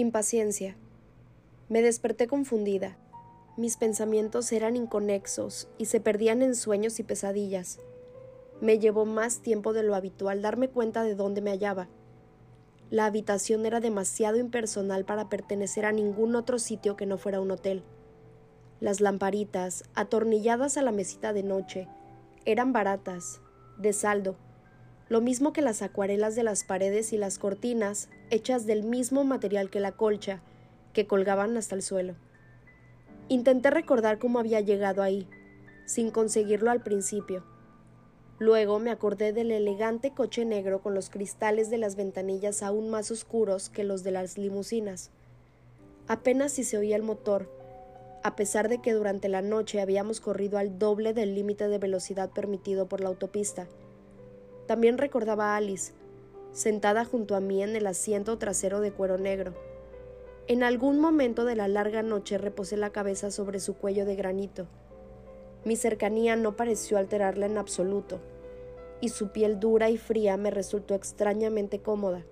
Impaciencia. 0.00 0.78
Me 1.68 1.82
desperté 1.82 2.26
confundida. 2.26 2.96
Mis 3.58 3.76
pensamientos 3.76 4.50
eran 4.50 4.74
inconexos 4.74 5.68
y 5.76 5.84
se 5.84 6.00
perdían 6.00 6.40
en 6.40 6.54
sueños 6.54 6.98
y 7.00 7.02
pesadillas. 7.02 7.80
Me 8.62 8.78
llevó 8.78 9.04
más 9.04 9.40
tiempo 9.40 9.74
de 9.74 9.82
lo 9.82 9.94
habitual 9.94 10.40
darme 10.40 10.68
cuenta 10.68 11.02
de 11.02 11.14
dónde 11.14 11.42
me 11.42 11.50
hallaba. 11.50 11.88
La 12.88 13.04
habitación 13.04 13.66
era 13.66 13.80
demasiado 13.80 14.38
impersonal 14.38 15.04
para 15.04 15.28
pertenecer 15.28 15.84
a 15.84 15.92
ningún 15.92 16.34
otro 16.34 16.58
sitio 16.58 16.96
que 16.96 17.04
no 17.04 17.18
fuera 17.18 17.42
un 17.42 17.50
hotel. 17.50 17.82
Las 18.80 19.02
lamparitas, 19.02 19.84
atornilladas 19.94 20.78
a 20.78 20.82
la 20.82 20.92
mesita 20.92 21.34
de 21.34 21.42
noche, 21.42 21.88
eran 22.46 22.72
baratas, 22.72 23.42
de 23.76 23.92
saldo, 23.92 24.36
lo 25.10 25.20
mismo 25.20 25.52
que 25.52 25.60
las 25.60 25.82
acuarelas 25.82 26.36
de 26.36 26.44
las 26.44 26.64
paredes 26.64 27.12
y 27.12 27.18
las 27.18 27.38
cortinas, 27.38 28.08
hechas 28.30 28.66
del 28.66 28.82
mismo 28.82 29.24
material 29.24 29.70
que 29.70 29.80
la 29.80 29.92
colcha, 29.92 30.40
que 30.92 31.06
colgaban 31.06 31.56
hasta 31.56 31.74
el 31.74 31.82
suelo. 31.82 32.14
Intenté 33.28 33.70
recordar 33.70 34.18
cómo 34.18 34.38
había 34.38 34.60
llegado 34.60 35.02
ahí, 35.02 35.28
sin 35.84 36.10
conseguirlo 36.10 36.70
al 36.70 36.82
principio. 36.82 37.44
Luego 38.38 38.78
me 38.78 38.90
acordé 38.90 39.32
del 39.32 39.50
elegante 39.50 40.12
coche 40.12 40.44
negro 40.44 40.80
con 40.80 40.94
los 40.94 41.10
cristales 41.10 41.68
de 41.68 41.78
las 41.78 41.94
ventanillas 41.94 42.62
aún 42.62 42.88
más 42.88 43.10
oscuros 43.10 43.68
que 43.68 43.84
los 43.84 44.02
de 44.02 44.12
las 44.12 44.38
limusinas. 44.38 45.10
Apenas 46.08 46.52
si 46.52 46.64
se 46.64 46.78
oía 46.78 46.96
el 46.96 47.02
motor, 47.02 47.48
a 48.22 48.36
pesar 48.36 48.68
de 48.68 48.80
que 48.80 48.92
durante 48.92 49.28
la 49.28 49.42
noche 49.42 49.80
habíamos 49.80 50.20
corrido 50.20 50.58
al 50.58 50.78
doble 50.78 51.12
del 51.12 51.34
límite 51.34 51.68
de 51.68 51.78
velocidad 51.78 52.30
permitido 52.30 52.86
por 52.86 53.00
la 53.00 53.08
autopista. 53.08 53.66
También 54.66 54.98
recordaba 54.98 55.52
a 55.52 55.56
Alice, 55.56 55.92
sentada 56.52 57.04
junto 57.04 57.36
a 57.36 57.40
mí 57.40 57.62
en 57.62 57.76
el 57.76 57.86
asiento 57.86 58.38
trasero 58.38 58.80
de 58.80 58.92
cuero 58.92 59.18
negro. 59.18 59.54
En 60.46 60.62
algún 60.62 60.98
momento 60.98 61.44
de 61.44 61.54
la 61.54 61.68
larga 61.68 62.02
noche 62.02 62.38
reposé 62.38 62.76
la 62.76 62.90
cabeza 62.90 63.30
sobre 63.30 63.60
su 63.60 63.74
cuello 63.74 64.04
de 64.04 64.16
granito. 64.16 64.66
Mi 65.64 65.76
cercanía 65.76 66.36
no 66.36 66.56
pareció 66.56 66.98
alterarla 66.98 67.46
en 67.46 67.58
absoluto, 67.58 68.20
y 69.00 69.10
su 69.10 69.28
piel 69.28 69.60
dura 69.60 69.90
y 69.90 69.98
fría 69.98 70.36
me 70.36 70.50
resultó 70.50 70.94
extrañamente 70.94 71.80
cómoda. 71.80 72.24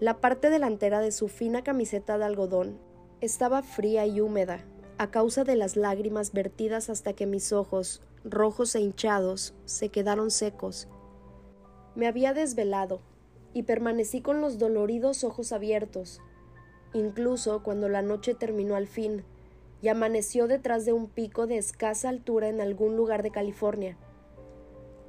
La 0.00 0.20
parte 0.20 0.50
delantera 0.50 1.00
de 1.00 1.12
su 1.12 1.28
fina 1.28 1.64
camiseta 1.64 2.18
de 2.18 2.24
algodón 2.24 2.78
estaba 3.20 3.62
fría 3.62 4.06
y 4.06 4.20
húmeda, 4.20 4.64
a 4.98 5.10
causa 5.10 5.44
de 5.44 5.56
las 5.56 5.76
lágrimas 5.76 6.32
vertidas 6.32 6.90
hasta 6.90 7.14
que 7.14 7.26
mis 7.26 7.52
ojos, 7.52 8.02
rojos 8.24 8.74
e 8.74 8.80
hinchados, 8.80 9.54
se 9.64 9.88
quedaron 9.88 10.30
secos. 10.30 10.88
Me 11.96 12.06
había 12.06 12.32
desvelado 12.32 13.00
y 13.54 13.62
permanecí 13.62 14.20
con 14.20 14.42
los 14.42 14.58
doloridos 14.58 15.24
ojos 15.24 15.52
abiertos, 15.52 16.20
incluso 16.92 17.62
cuando 17.62 17.88
la 17.88 18.02
noche 18.02 18.34
terminó 18.34 18.76
al 18.76 18.86
fin 18.86 19.24
y 19.80 19.88
amaneció 19.88 20.46
detrás 20.46 20.84
de 20.84 20.92
un 20.92 21.08
pico 21.08 21.46
de 21.46 21.56
escasa 21.56 22.10
altura 22.10 22.50
en 22.50 22.60
algún 22.60 22.96
lugar 22.96 23.22
de 23.22 23.30
California. 23.30 23.96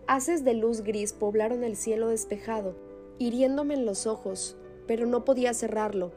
Haces 0.07 0.45
de 0.45 0.53
luz 0.53 0.81
gris 0.81 1.11
poblaron 1.11 1.65
el 1.65 1.75
cielo 1.75 2.07
despejado, 2.07 2.75
hiriéndome 3.19 3.73
en 3.73 3.85
los 3.85 4.07
ojos, 4.07 4.55
pero 4.87 5.05
no 5.05 5.25
podía 5.25 5.53
cerrarlo 5.53 6.13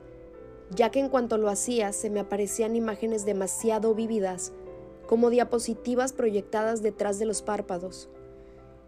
ya 0.71 0.91
que 0.91 1.01
en 1.01 1.09
cuanto 1.09 1.39
lo 1.39 1.49
hacía 1.49 1.93
se 1.93 2.11
me 2.11 2.21
aparecían 2.21 2.77
imágenes 2.77 3.25
demasiado 3.25 3.95
vívidas, 3.95 4.53
como 5.07 5.31
diapositivas 5.31 6.13
proyectadas 6.13 6.83
detrás 6.83 7.19
de 7.19 7.25
los 7.25 7.43
párpados, 7.43 8.09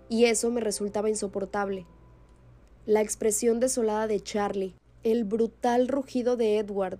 y 0.08 0.26
eso 0.26 0.50
me 0.50 0.60
resultaba 0.60 1.08
insoportable. 1.08 1.86
La 2.86 3.02
expresión 3.02 3.60
desolada 3.60 4.06
de 4.06 4.20
Charlie, 4.20 4.74
el 5.02 5.24
brutal 5.24 5.86
rugido 5.86 6.38
de 6.38 6.56
Edward 6.56 6.98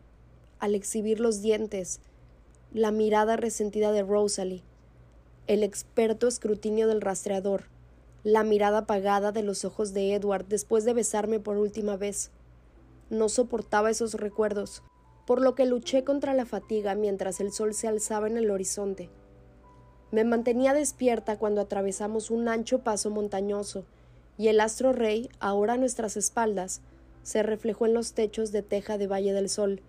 al 0.59 0.75
exhibir 0.75 1.21
los 1.21 1.41
dientes, 1.41 2.01
la 2.71 2.91
mirada 2.91 3.37
resentida 3.37 3.91
de 3.91 4.03
Rosalie, 4.03 4.63
el 5.47 5.63
experto 5.63 6.29
escrutinio 6.29 6.87
del 6.87 7.01
rastreador, 7.01 7.65
la 8.25 8.45
mirada 8.45 8.81
apagada 8.81 9.33
de 9.33 9.43
los 9.43 9.65
ojos 9.65 9.95
de 9.95 10.13
Edward 10.13 10.45
después 10.47 10.85
de 10.85 10.93
besarme 10.93 11.41
por 11.41 11.57
última 11.57 11.97
vez, 11.97 12.31
no 13.09 13.31
soportaba 13.31 13.91
esos 13.91 14.13
recuerdos, 14.13 14.83
por 15.27 15.41
lo 15.41 15.55
que 15.55 15.65
luché 15.65 16.05
contra 16.05 16.35
la 16.35 16.45
fatiga 16.45 16.95
mientras 16.95 17.41
el 17.41 17.53
sol 17.53 17.73
se 17.73 17.89
alzaba 17.89 18.27
en 18.27 18.37
el 18.37 18.51
horizonte. 18.51 19.09
Me 20.11 20.25
mantenía 20.25 20.75
despierta 20.75 21.39
cuando 21.39 21.63
atravesamos 21.63 22.31
un 22.31 22.49
ancho 22.49 22.81
paso 22.81 23.09
montañoso, 23.09 23.87
y 24.39 24.49
el 24.49 24.61
astro 24.61 24.93
rey, 24.93 25.29
ahora 25.39 25.75
a 25.75 25.77
nuestras 25.77 26.17
espaldas, 26.17 26.81
se 27.23 27.43
reflejó 27.43 27.87
en 27.87 27.95
los 27.95 28.13
techos 28.15 28.53
de 28.53 28.63
teja 28.63 28.99
de 28.99 29.07
Valle 29.07 29.33
del 29.33 29.49
Sol. 29.49 29.83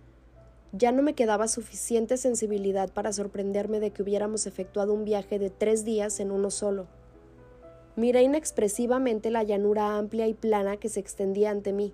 Ya 0.73 0.91
no 0.91 1.01
me 1.01 1.13
quedaba 1.13 1.47
suficiente 1.47 2.17
sensibilidad 2.17 2.91
para 2.91 3.13
sorprenderme 3.13 3.79
de 3.79 3.91
que 3.91 4.03
hubiéramos 4.03 4.47
efectuado 4.47 4.93
un 4.93 5.05
viaje 5.05 5.39
de 5.39 5.49
tres 5.49 5.85
días 5.85 6.19
en 6.19 6.31
uno 6.31 6.51
solo. 6.51 6.87
Miré 7.95 8.23
inexpresivamente 8.23 9.31
la 9.31 9.43
llanura 9.43 9.97
amplia 9.97 10.27
y 10.27 10.33
plana 10.33 10.77
que 10.77 10.89
se 10.89 10.99
extendía 10.99 11.51
ante 11.51 11.73
mí. 11.73 11.93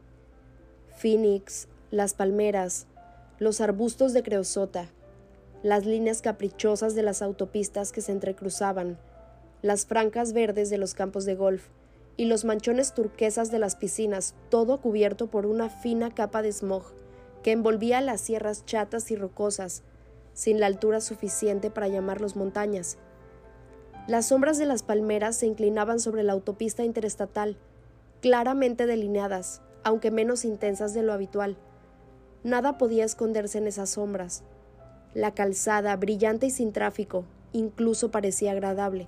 Phoenix, 0.95 1.67
las 1.91 2.13
palmeras, 2.13 2.87
los 3.39 3.61
arbustos 3.61 4.13
de 4.13 4.23
creosota, 4.23 4.89
las 5.63 5.85
líneas 5.85 6.21
caprichosas 6.21 6.93
de 6.95 7.03
las 7.03 7.21
autopistas 7.21 7.91
que 7.91 8.01
se 8.01 8.11
entrecruzaban, 8.11 8.97
las 9.61 9.85
francas 9.85 10.33
verdes 10.33 10.69
de 10.69 10.77
los 10.77 10.93
campos 10.93 11.25
de 11.25 11.35
golf 11.35 11.67
y 12.17 12.25
los 12.25 12.45
manchones 12.45 12.93
turquesas 12.93 13.51
de 13.51 13.59
las 13.59 13.75
piscinas, 13.75 14.33
todo 14.49 14.81
cubierto 14.81 15.27
por 15.27 15.45
una 15.45 15.69
fina 15.69 16.13
capa 16.13 16.41
de 16.41 16.51
smog 16.51 16.83
que 17.43 17.51
envolvía 17.51 18.01
las 18.01 18.19
sierras 18.19 18.65
chatas 18.65 19.09
y 19.11 19.15
rocosas, 19.15 19.83
sin 20.33 20.59
la 20.59 20.65
altura 20.65 20.99
suficiente 20.99 21.69
para 21.69 21.87
llamarlos 21.87 22.35
montañas. 22.35 22.97
Las 24.07 24.27
sombras 24.27 24.57
de 24.57 24.65
las 24.65 24.83
palmeras 24.83 25.35
se 25.37 25.45
inclinaban 25.45 25.99
sobre 25.99 26.23
la 26.23 26.33
autopista 26.33 26.83
interestatal, 26.83 27.57
claramente 28.21 28.85
delineadas, 28.85 29.61
aunque 29.83 30.11
menos 30.11 30.43
intensas 30.43 30.93
de 30.93 31.03
lo 31.03 31.13
habitual. 31.13 31.57
Nada 32.43 32.77
podía 32.77 33.05
esconderse 33.05 33.59
en 33.59 33.67
esas 33.67 33.91
sombras. 33.91 34.43
La 35.13 35.33
calzada, 35.33 35.95
brillante 35.95 36.47
y 36.47 36.51
sin 36.51 36.73
tráfico, 36.73 37.25
incluso 37.53 38.11
parecía 38.11 38.51
agradable. 38.51 39.07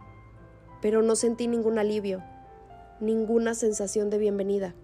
Pero 0.82 1.02
no 1.02 1.16
sentí 1.16 1.48
ningún 1.48 1.78
alivio, 1.78 2.24
ninguna 3.00 3.54
sensación 3.54 4.10
de 4.10 4.18
bienvenida. 4.18 4.76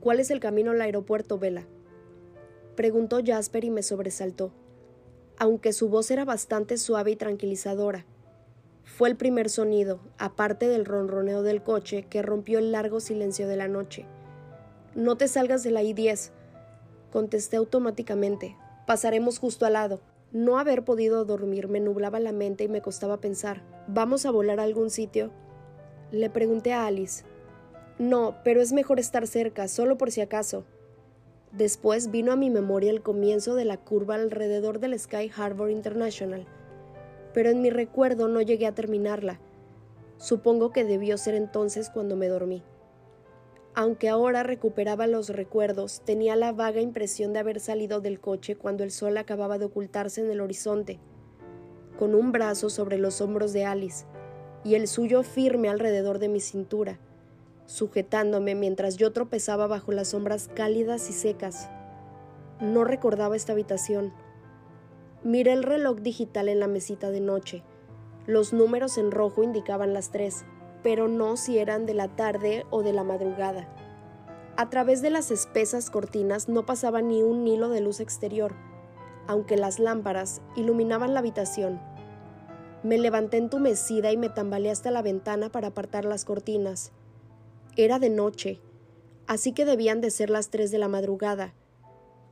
¿Cuál 0.00 0.18
es 0.18 0.30
el 0.30 0.40
camino 0.40 0.72
al 0.72 0.80
aeropuerto, 0.80 1.38
Vela? 1.38 1.66
Preguntó 2.74 3.20
Jasper 3.24 3.64
y 3.64 3.70
me 3.70 3.82
sobresaltó, 3.82 4.50
aunque 5.38 5.72
su 5.72 5.88
voz 5.88 6.10
era 6.10 6.24
bastante 6.24 6.76
suave 6.76 7.12
y 7.12 7.16
tranquilizadora. 7.16 8.04
Fue 8.82 9.08
el 9.08 9.16
primer 9.16 9.48
sonido, 9.48 10.00
aparte 10.18 10.68
del 10.68 10.84
ronroneo 10.84 11.42
del 11.42 11.62
coche, 11.62 12.06
que 12.08 12.22
rompió 12.22 12.58
el 12.58 12.72
largo 12.72 13.00
silencio 13.00 13.46
de 13.46 13.56
la 13.56 13.68
noche. 13.68 14.06
No 14.94 15.16
te 15.16 15.28
salgas 15.28 15.62
de 15.62 15.70
la 15.70 15.82
I-10. 15.82 16.30
Contesté 17.12 17.56
automáticamente. 17.56 18.56
Pasaremos 18.86 19.38
justo 19.38 19.66
al 19.66 19.74
lado. 19.74 20.00
No 20.32 20.58
haber 20.58 20.84
podido 20.84 21.24
dormir 21.24 21.68
me 21.68 21.80
nublaba 21.80 22.18
la 22.20 22.32
mente 22.32 22.64
y 22.64 22.68
me 22.68 22.82
costaba 22.82 23.20
pensar. 23.20 23.62
¿Vamos 23.86 24.26
a 24.26 24.30
volar 24.30 24.58
a 24.58 24.64
algún 24.64 24.90
sitio? 24.90 25.30
Le 26.10 26.30
pregunté 26.30 26.72
a 26.72 26.86
Alice. 26.86 27.24
No, 27.98 28.36
pero 28.44 28.60
es 28.60 28.72
mejor 28.72 29.00
estar 29.00 29.26
cerca, 29.26 29.68
solo 29.68 29.96
por 29.96 30.10
si 30.10 30.20
acaso. 30.20 30.64
Después 31.52 32.10
vino 32.10 32.32
a 32.32 32.36
mi 32.36 32.50
memoria 32.50 32.90
el 32.90 33.02
comienzo 33.02 33.54
de 33.54 33.64
la 33.64 33.78
curva 33.78 34.16
alrededor 34.16 34.80
del 34.80 34.98
Sky 34.98 35.30
Harbor 35.34 35.70
International, 35.70 36.46
pero 37.32 37.48
en 37.48 37.62
mi 37.62 37.70
recuerdo 37.70 38.28
no 38.28 38.42
llegué 38.42 38.66
a 38.66 38.74
terminarla. 38.74 39.40
Supongo 40.18 40.72
que 40.72 40.84
debió 40.84 41.16
ser 41.16 41.34
entonces 41.34 41.88
cuando 41.88 42.16
me 42.16 42.28
dormí. 42.28 42.62
Aunque 43.74 44.10
ahora 44.10 44.42
recuperaba 44.42 45.06
los 45.06 45.30
recuerdos, 45.30 46.02
tenía 46.04 46.36
la 46.36 46.52
vaga 46.52 46.80
impresión 46.82 47.32
de 47.32 47.38
haber 47.38 47.60
salido 47.60 48.00
del 48.00 48.20
coche 48.20 48.56
cuando 48.56 48.84
el 48.84 48.90
sol 48.90 49.16
acababa 49.16 49.58
de 49.58 49.66
ocultarse 49.66 50.22
en 50.22 50.30
el 50.30 50.40
horizonte, 50.40 50.98
con 51.98 52.14
un 52.14 52.32
brazo 52.32 52.68
sobre 52.68 52.98
los 52.98 53.22
hombros 53.22 53.54
de 53.54 53.64
Alice 53.64 54.04
y 54.64 54.74
el 54.74 54.88
suyo 54.88 55.22
firme 55.22 55.68
alrededor 55.68 56.18
de 56.18 56.28
mi 56.28 56.40
cintura, 56.40 56.98
sujetándome 57.66 58.54
mientras 58.54 58.96
yo 58.96 59.12
tropezaba 59.12 59.66
bajo 59.66 59.92
las 59.92 60.08
sombras 60.08 60.48
cálidas 60.54 61.10
y 61.10 61.12
secas. 61.12 61.68
No 62.60 62.84
recordaba 62.84 63.36
esta 63.36 63.52
habitación. 63.52 64.12
Miré 65.22 65.52
el 65.52 65.62
reloj 65.62 65.98
digital 65.98 66.48
en 66.48 66.60
la 66.60 66.68
mesita 66.68 67.10
de 67.10 67.20
noche. 67.20 67.62
Los 68.26 68.52
números 68.52 68.98
en 68.98 69.10
rojo 69.10 69.42
indicaban 69.42 69.92
las 69.92 70.10
tres 70.10 70.44
pero 70.86 71.08
no 71.08 71.36
si 71.36 71.58
eran 71.58 71.84
de 71.84 71.94
la 71.94 72.06
tarde 72.06 72.64
o 72.70 72.84
de 72.84 72.92
la 72.92 73.02
madrugada. 73.02 73.66
A 74.56 74.70
través 74.70 75.02
de 75.02 75.10
las 75.10 75.32
espesas 75.32 75.90
cortinas 75.90 76.48
no 76.48 76.64
pasaba 76.64 77.02
ni 77.02 77.24
un 77.24 77.44
hilo 77.44 77.70
de 77.70 77.80
luz 77.80 77.98
exterior, 77.98 78.54
aunque 79.26 79.56
las 79.56 79.80
lámparas 79.80 80.42
iluminaban 80.54 81.12
la 81.12 81.18
habitación. 81.18 81.80
Me 82.84 82.98
levanté 82.98 83.38
entumecida 83.38 84.12
y 84.12 84.16
me 84.16 84.28
tambaleé 84.28 84.70
hasta 84.70 84.92
la 84.92 85.02
ventana 85.02 85.50
para 85.50 85.66
apartar 85.66 86.04
las 86.04 86.24
cortinas. 86.24 86.92
Era 87.78 87.98
de 87.98 88.08
noche, 88.08 88.58
así 89.26 89.52
que 89.52 89.66
debían 89.66 90.00
de 90.00 90.10
ser 90.10 90.30
las 90.30 90.48
tres 90.48 90.70
de 90.70 90.78
la 90.78 90.88
madrugada. 90.88 91.52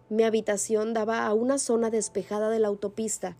Mi 0.08 0.22
habitación 0.22 0.94
daba 0.94 1.26
a 1.26 1.34
una 1.34 1.58
zona 1.58 1.90
despejada 1.90 2.48
de 2.48 2.60
la 2.60 2.68
autopista 2.68 3.36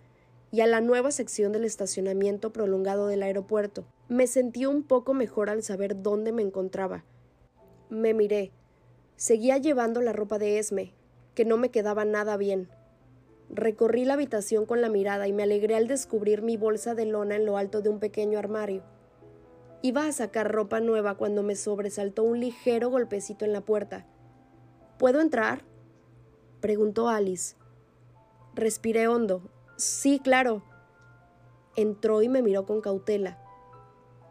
y 0.52 0.60
a 0.60 0.66
la 0.66 0.82
nueva 0.82 1.12
sección 1.12 1.52
del 1.52 1.64
estacionamiento 1.64 2.52
prolongado 2.52 3.06
del 3.06 3.22
aeropuerto. 3.22 3.86
Me 4.08 4.26
sentí 4.26 4.66
un 4.66 4.82
poco 4.82 5.14
mejor 5.14 5.48
al 5.48 5.62
saber 5.62 6.02
dónde 6.02 6.30
me 6.30 6.42
encontraba. 6.42 7.04
Me 7.88 8.12
miré. 8.12 8.52
Seguía 9.16 9.56
llevando 9.56 10.02
la 10.02 10.12
ropa 10.12 10.38
de 10.38 10.58
Esme, 10.58 10.92
que 11.34 11.46
no 11.46 11.56
me 11.56 11.70
quedaba 11.70 12.04
nada 12.04 12.36
bien. 12.36 12.68
Recorrí 13.48 14.04
la 14.04 14.12
habitación 14.14 14.66
con 14.66 14.82
la 14.82 14.90
mirada 14.90 15.26
y 15.26 15.32
me 15.32 15.44
alegré 15.44 15.74
al 15.74 15.88
descubrir 15.88 16.42
mi 16.42 16.58
bolsa 16.58 16.94
de 16.94 17.06
lona 17.06 17.36
en 17.36 17.46
lo 17.46 17.56
alto 17.56 17.80
de 17.80 17.88
un 17.88 17.98
pequeño 17.98 18.38
armario. 18.38 18.82
Iba 19.84 20.06
a 20.06 20.12
sacar 20.12 20.50
ropa 20.50 20.80
nueva 20.80 21.18
cuando 21.18 21.42
me 21.42 21.56
sobresaltó 21.56 22.22
un 22.22 22.40
ligero 22.40 22.88
golpecito 22.88 23.44
en 23.44 23.52
la 23.52 23.60
puerta. 23.60 24.06
¿Puedo 24.98 25.20
entrar? 25.20 25.62
preguntó 26.62 27.10
Alice. 27.10 27.54
Respiré 28.54 29.08
hondo. 29.08 29.42
Sí, 29.76 30.20
claro. 30.24 30.62
Entró 31.76 32.22
y 32.22 32.30
me 32.30 32.40
miró 32.40 32.64
con 32.64 32.80
cautela. 32.80 33.36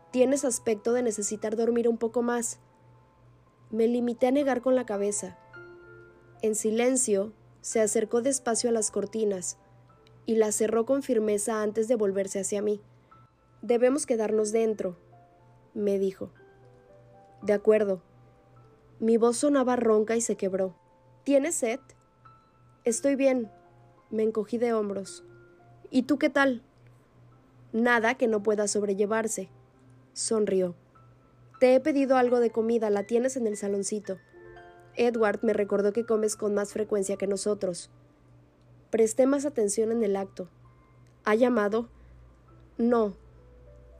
Tienes 0.09 0.43
aspecto 0.43 0.91
de 0.91 1.03
necesitar 1.03 1.55
dormir 1.55 1.87
un 1.87 1.99
poco 1.99 2.23
más. 2.23 2.59
Me 3.69 3.87
limité 3.87 4.25
a 4.25 4.31
negar 4.31 4.63
con 4.63 4.73
la 4.73 4.87
cabeza. 4.87 5.37
En 6.41 6.55
silencio, 6.55 7.31
se 7.61 7.79
acercó 7.79 8.23
despacio 8.23 8.71
a 8.71 8.73
las 8.73 8.89
cortinas 8.89 9.59
y 10.25 10.33
las 10.33 10.55
cerró 10.55 10.87
con 10.87 11.03
firmeza 11.03 11.61
antes 11.61 11.87
de 11.87 11.93
volverse 11.93 12.39
hacia 12.39 12.63
mí. 12.63 12.81
Debemos 13.61 14.07
quedarnos 14.07 14.51
dentro, 14.51 14.97
me 15.73 15.99
dijo. 15.99 16.29
De 17.41 17.53
acuerdo. 17.53 18.01
Mi 18.99 19.17
voz 19.17 19.37
sonaba 19.37 19.75
ronca 19.75 20.15
y 20.15 20.21
se 20.21 20.35
quebró. 20.35 20.75
¿Tienes 21.23 21.55
sed? 21.55 21.79
Estoy 22.83 23.15
bien. 23.15 23.51
Me 24.09 24.23
encogí 24.23 24.57
de 24.57 24.73
hombros. 24.73 25.23
¿Y 25.89 26.03
tú 26.03 26.17
qué 26.17 26.29
tal? 26.29 26.61
Nada 27.71 28.15
que 28.15 28.27
no 28.27 28.43
pueda 28.43 28.67
sobrellevarse. 28.67 29.49
Sonrió. 30.13 30.75
Te 31.59 31.75
he 31.75 31.79
pedido 31.79 32.17
algo 32.17 32.39
de 32.39 32.51
comida, 32.51 32.89
la 32.89 33.03
tienes 33.03 33.37
en 33.37 33.47
el 33.47 33.57
saloncito. 33.57 34.17
Edward 34.95 35.39
me 35.43 35.53
recordó 35.53 35.91
que 35.93 36.05
comes 36.05 36.35
con 36.35 36.53
más 36.53 36.73
frecuencia 36.73 37.17
que 37.17 37.25
nosotros. 37.25 37.89
Presté 38.89 39.25
más 39.25 39.45
atención 39.45 39.91
en 39.91 40.03
el 40.03 40.15
acto. 40.15 40.49
¿Ha 41.25 41.35
llamado? 41.35 41.89
No. 42.77 43.15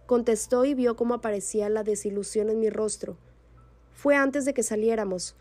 Contestó 0.06 0.66
y 0.66 0.74
vio 0.74 0.96
cómo 0.96 1.14
aparecía 1.14 1.70
la 1.70 1.84
desilusión 1.84 2.50
en 2.50 2.60
mi 2.60 2.70
rostro. 2.70 3.18
Fue 3.94 4.16
antes 4.16 4.46
de 4.46 4.54
que 4.54 4.64
saliéramos. 4.64 5.36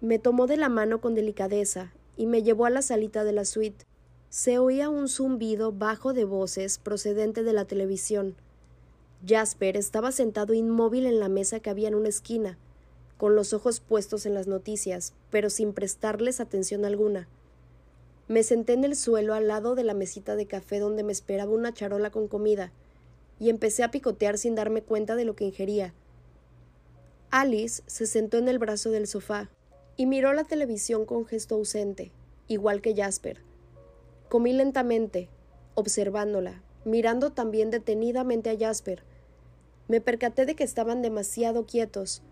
Me 0.00 0.18
tomó 0.18 0.46
de 0.46 0.56
la 0.56 0.68
mano 0.68 1.00
con 1.00 1.14
delicadeza 1.14 1.92
y 2.16 2.26
me 2.26 2.42
llevó 2.42 2.66
a 2.66 2.70
la 2.70 2.82
salita 2.82 3.24
de 3.24 3.32
la 3.32 3.44
suite. 3.44 3.84
Se 4.30 4.58
oía 4.58 4.90
un 4.90 5.08
zumbido 5.08 5.72
bajo 5.72 6.12
de 6.12 6.24
voces 6.24 6.78
procedente 6.78 7.42
de 7.42 7.52
la 7.52 7.64
televisión. 7.64 8.36
Jasper 9.26 9.76
estaba 9.76 10.12
sentado 10.12 10.54
inmóvil 10.54 11.06
en 11.06 11.18
la 11.18 11.28
mesa 11.28 11.60
que 11.60 11.70
había 11.70 11.88
en 11.88 11.94
una 11.94 12.08
esquina 12.08 12.58
con 13.18 13.34
los 13.34 13.52
ojos 13.52 13.80
puestos 13.80 14.24
en 14.24 14.32
las 14.32 14.46
noticias, 14.46 15.12
pero 15.28 15.50
sin 15.50 15.74
prestarles 15.74 16.40
atención 16.40 16.84
alguna. 16.84 17.28
Me 18.28 18.42
senté 18.44 18.74
en 18.74 18.84
el 18.84 18.94
suelo 18.94 19.34
al 19.34 19.48
lado 19.48 19.74
de 19.74 19.82
la 19.82 19.92
mesita 19.92 20.36
de 20.36 20.46
café 20.46 20.78
donde 20.78 21.02
me 21.02 21.12
esperaba 21.12 21.52
una 21.52 21.74
charola 21.74 22.10
con 22.10 22.28
comida, 22.28 22.72
y 23.38 23.50
empecé 23.50 23.82
a 23.82 23.90
picotear 23.90 24.38
sin 24.38 24.54
darme 24.54 24.82
cuenta 24.82 25.16
de 25.16 25.24
lo 25.24 25.34
que 25.36 25.44
ingería. 25.44 25.94
Alice 27.30 27.82
se 27.86 28.06
sentó 28.06 28.38
en 28.38 28.48
el 28.48 28.58
brazo 28.58 28.90
del 28.90 29.06
sofá 29.06 29.50
y 29.96 30.06
miró 30.06 30.32
la 30.32 30.44
televisión 30.44 31.04
con 31.04 31.26
gesto 31.26 31.56
ausente, 31.56 32.12
igual 32.46 32.80
que 32.80 32.94
Jasper. 32.94 33.42
Comí 34.28 34.52
lentamente, 34.52 35.28
observándola, 35.74 36.62
mirando 36.84 37.30
también 37.30 37.70
detenidamente 37.70 38.50
a 38.50 38.58
Jasper. 38.58 39.02
Me 39.88 40.00
percaté 40.00 40.46
de 40.46 40.54
que 40.54 40.64
estaban 40.64 41.02
demasiado 41.02 41.66
quietos, 41.66 42.22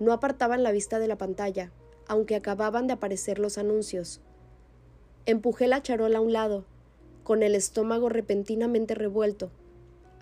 no 0.00 0.12
apartaban 0.12 0.62
la 0.62 0.72
vista 0.72 0.98
de 0.98 1.08
la 1.08 1.16
pantalla, 1.16 1.72
aunque 2.08 2.34
acababan 2.34 2.86
de 2.86 2.94
aparecer 2.94 3.38
los 3.38 3.56
anuncios. 3.58 4.20
Empujé 5.26 5.66
la 5.68 5.82
charola 5.82 6.18
a 6.18 6.22
un 6.22 6.32
lado, 6.32 6.64
con 7.22 7.42
el 7.42 7.54
estómago 7.54 8.08
repentinamente 8.08 8.94
revuelto. 8.94 9.50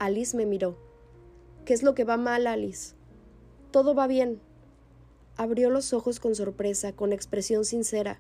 Alice 0.01 0.35
me 0.35 0.47
miró. 0.47 0.79
¿Qué 1.67 1.75
es 1.75 1.83
lo 1.83 1.95
que 1.95 2.05
va 2.05 2.17
mal, 2.17 2.47
Alice? 2.47 2.95
Todo 3.71 3.95
va 3.95 4.07
bien. 4.07 4.41
Abrió 5.37 5.69
los 5.69 5.93
ojos 5.93 6.21
con 6.21 6.35
sorpresa, 6.35 6.95
con 6.95 7.13
expresión 7.13 7.67
sincera, 7.67 8.19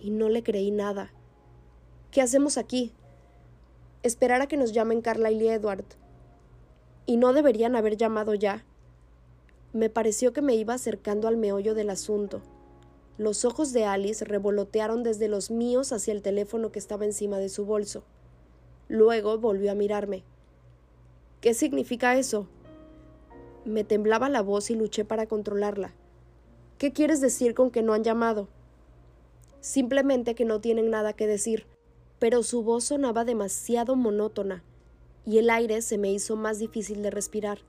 y 0.00 0.08
no 0.08 0.30
le 0.30 0.42
creí 0.42 0.70
nada. 0.70 1.12
¿Qué 2.10 2.22
hacemos 2.22 2.56
aquí? 2.56 2.94
Esperar 4.02 4.40
a 4.40 4.46
que 4.46 4.56
nos 4.56 4.72
llamen 4.72 5.02
Carla 5.02 5.30
y 5.30 5.46
Edward. 5.46 5.84
¿Y 7.04 7.18
no 7.18 7.34
deberían 7.34 7.76
haber 7.76 7.98
llamado 7.98 8.32
ya? 8.32 8.64
Me 9.74 9.90
pareció 9.90 10.32
que 10.32 10.40
me 10.40 10.54
iba 10.54 10.72
acercando 10.72 11.28
al 11.28 11.36
meollo 11.36 11.74
del 11.74 11.90
asunto. 11.90 12.40
Los 13.18 13.44
ojos 13.44 13.74
de 13.74 13.84
Alice 13.84 14.24
revolotearon 14.24 15.02
desde 15.02 15.28
los 15.28 15.50
míos 15.50 15.92
hacia 15.92 16.12
el 16.12 16.22
teléfono 16.22 16.72
que 16.72 16.78
estaba 16.78 17.04
encima 17.04 17.36
de 17.36 17.50
su 17.50 17.66
bolso. 17.66 18.04
Luego 18.88 19.36
volvió 19.36 19.70
a 19.70 19.74
mirarme. 19.74 20.24
¿Qué 21.40 21.54
significa 21.54 22.18
eso? 22.18 22.48
Me 23.64 23.82
temblaba 23.82 24.28
la 24.28 24.42
voz 24.42 24.70
y 24.70 24.74
luché 24.74 25.06
para 25.06 25.26
controlarla. 25.26 25.94
¿Qué 26.76 26.92
quieres 26.92 27.22
decir 27.22 27.54
con 27.54 27.70
que 27.70 27.82
no 27.82 27.94
han 27.94 28.04
llamado? 28.04 28.48
Simplemente 29.60 30.34
que 30.34 30.44
no 30.44 30.60
tienen 30.60 30.90
nada 30.90 31.14
que 31.14 31.26
decir, 31.26 31.66
pero 32.18 32.42
su 32.42 32.62
voz 32.62 32.84
sonaba 32.84 33.24
demasiado 33.24 33.96
monótona, 33.96 34.62
y 35.24 35.38
el 35.38 35.48
aire 35.48 35.80
se 35.80 35.96
me 35.96 36.12
hizo 36.12 36.36
más 36.36 36.58
difícil 36.58 37.02
de 37.02 37.10
respirar. 37.10 37.60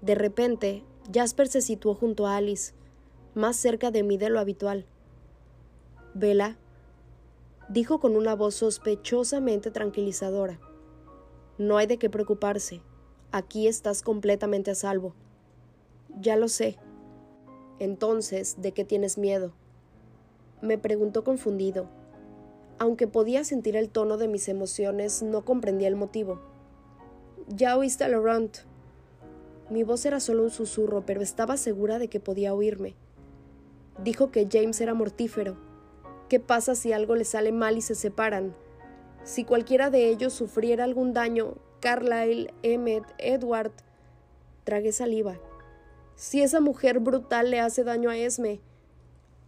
De 0.00 0.16
repente, 0.16 0.82
Jasper 1.12 1.46
se 1.46 1.60
situó 1.60 1.94
junto 1.94 2.26
a 2.26 2.36
Alice, 2.36 2.74
más 3.34 3.56
cerca 3.56 3.92
de 3.92 4.02
mí 4.02 4.16
de 4.18 4.30
lo 4.30 4.40
habitual. 4.40 4.84
Vela, 6.14 6.56
dijo 7.68 8.00
con 8.00 8.16
una 8.16 8.34
voz 8.34 8.56
sospechosamente 8.56 9.70
tranquilizadora. 9.70 10.58
No 11.60 11.76
hay 11.76 11.86
de 11.86 11.98
qué 11.98 12.08
preocuparse. 12.08 12.80
Aquí 13.32 13.68
estás 13.68 14.00
completamente 14.00 14.70
a 14.70 14.74
salvo. 14.74 15.12
Ya 16.18 16.36
lo 16.36 16.48
sé. 16.48 16.78
Entonces, 17.78 18.62
¿de 18.62 18.72
qué 18.72 18.86
tienes 18.86 19.18
miedo? 19.18 19.52
Me 20.62 20.78
preguntó 20.78 21.22
confundido. 21.22 21.86
Aunque 22.78 23.06
podía 23.06 23.44
sentir 23.44 23.76
el 23.76 23.90
tono 23.90 24.16
de 24.16 24.26
mis 24.26 24.48
emociones, 24.48 25.22
no 25.22 25.44
comprendía 25.44 25.88
el 25.88 25.96
motivo. 25.96 26.40
Ya 27.46 27.76
oíste 27.76 28.04
a 28.04 28.08
Laurent, 28.08 28.56
mi 29.68 29.82
voz 29.82 30.06
era 30.06 30.18
solo 30.18 30.44
un 30.44 30.50
susurro, 30.50 31.04
pero 31.04 31.20
estaba 31.20 31.58
segura 31.58 31.98
de 31.98 32.08
que 32.08 32.20
podía 32.20 32.54
oírme. 32.54 32.94
Dijo 34.02 34.30
que 34.30 34.48
James 34.50 34.80
era 34.80 34.94
mortífero. 34.94 35.58
¿Qué 36.30 36.40
pasa 36.40 36.74
si 36.74 36.94
algo 36.94 37.16
le 37.16 37.26
sale 37.26 37.52
mal 37.52 37.76
y 37.76 37.82
se 37.82 37.94
separan? 37.94 38.54
Si 39.24 39.44
cualquiera 39.44 39.90
de 39.90 40.08
ellos 40.08 40.32
sufriera 40.32 40.84
algún 40.84 41.12
daño, 41.12 41.54
Carlyle, 41.80 42.52
Emmet, 42.62 43.04
Edward. 43.18 43.72
Tragué 44.64 44.92
saliva. 44.92 45.38
Si 46.14 46.42
esa 46.42 46.60
mujer 46.60 47.00
brutal 47.00 47.50
le 47.50 47.60
hace 47.60 47.84
daño 47.84 48.10
a 48.10 48.16
Esme. 48.16 48.60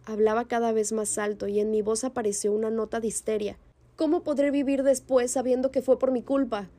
Hablaba 0.05 0.47
cada 0.47 0.71
vez 0.71 0.91
más 0.91 1.17
alto 1.17 1.47
y 1.47 1.59
en 1.59 1.71
mi 1.71 1.81
voz 1.81 2.03
apareció 2.03 2.51
una 2.51 2.69
nota 2.69 2.99
de 2.99 3.07
histeria. 3.07 3.57
¿Cómo 3.95 4.23
podré 4.23 4.51
vivir 4.51 4.83
después 4.83 5.31
sabiendo 5.31 5.71
que 5.71 5.81
fue 5.81 5.99
por 5.99 6.11
mi 6.11 6.23
culpa? 6.23 6.69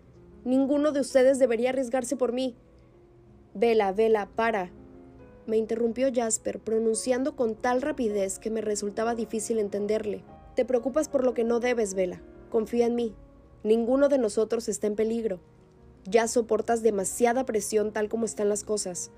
Ninguno 0.45 0.93
de 0.93 1.01
ustedes 1.01 1.39
debería 1.39 1.71
arriesgarse 1.71 2.17
por 2.17 2.33
mí. 2.33 2.57
Vela, 3.55 3.93
vela, 3.93 4.29
para. 4.35 4.71
Me 5.47 5.57
interrumpió 5.57 6.09
Jasper, 6.13 6.59
pronunciando 6.59 7.37
con 7.37 7.55
tal 7.55 7.83
rapidez 7.83 8.39
que 8.39 8.51
me 8.51 8.61
resultaba 8.61 9.15
difícil 9.15 9.59
entenderle. 9.59 10.25
Te 10.57 10.65
preocupas 10.65 11.09
por 11.09 11.25
lo 11.25 11.35
que 11.35 11.45
no 11.45 11.61
debes, 11.61 11.95
Vela. 11.95 12.21
Confía 12.55 12.87
en 12.87 12.95
mí. 12.95 13.17
Ninguno 13.65 14.09
de 14.09 14.17
nosotros 14.17 14.69
está 14.69 14.87
en 14.87 14.95
peligro. 14.95 15.41
Ya 16.05 16.29
soportas 16.29 16.85
demasiada 16.85 17.45
presión 17.45 17.91
tal 17.91 18.09
como 18.09 18.27
están 18.27 18.49
las 18.49 18.63
cosas. 18.63 19.11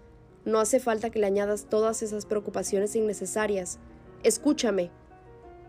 No 0.46 0.58
hace 0.58 0.80
falta 0.80 1.10
que 1.10 1.18
le 1.18 1.26
añadas 1.26 1.66
todas 1.68 2.02
esas 2.02 2.24
preocupaciones 2.24 2.96
innecesarias. 2.96 3.78
Escúchame. 4.22 4.90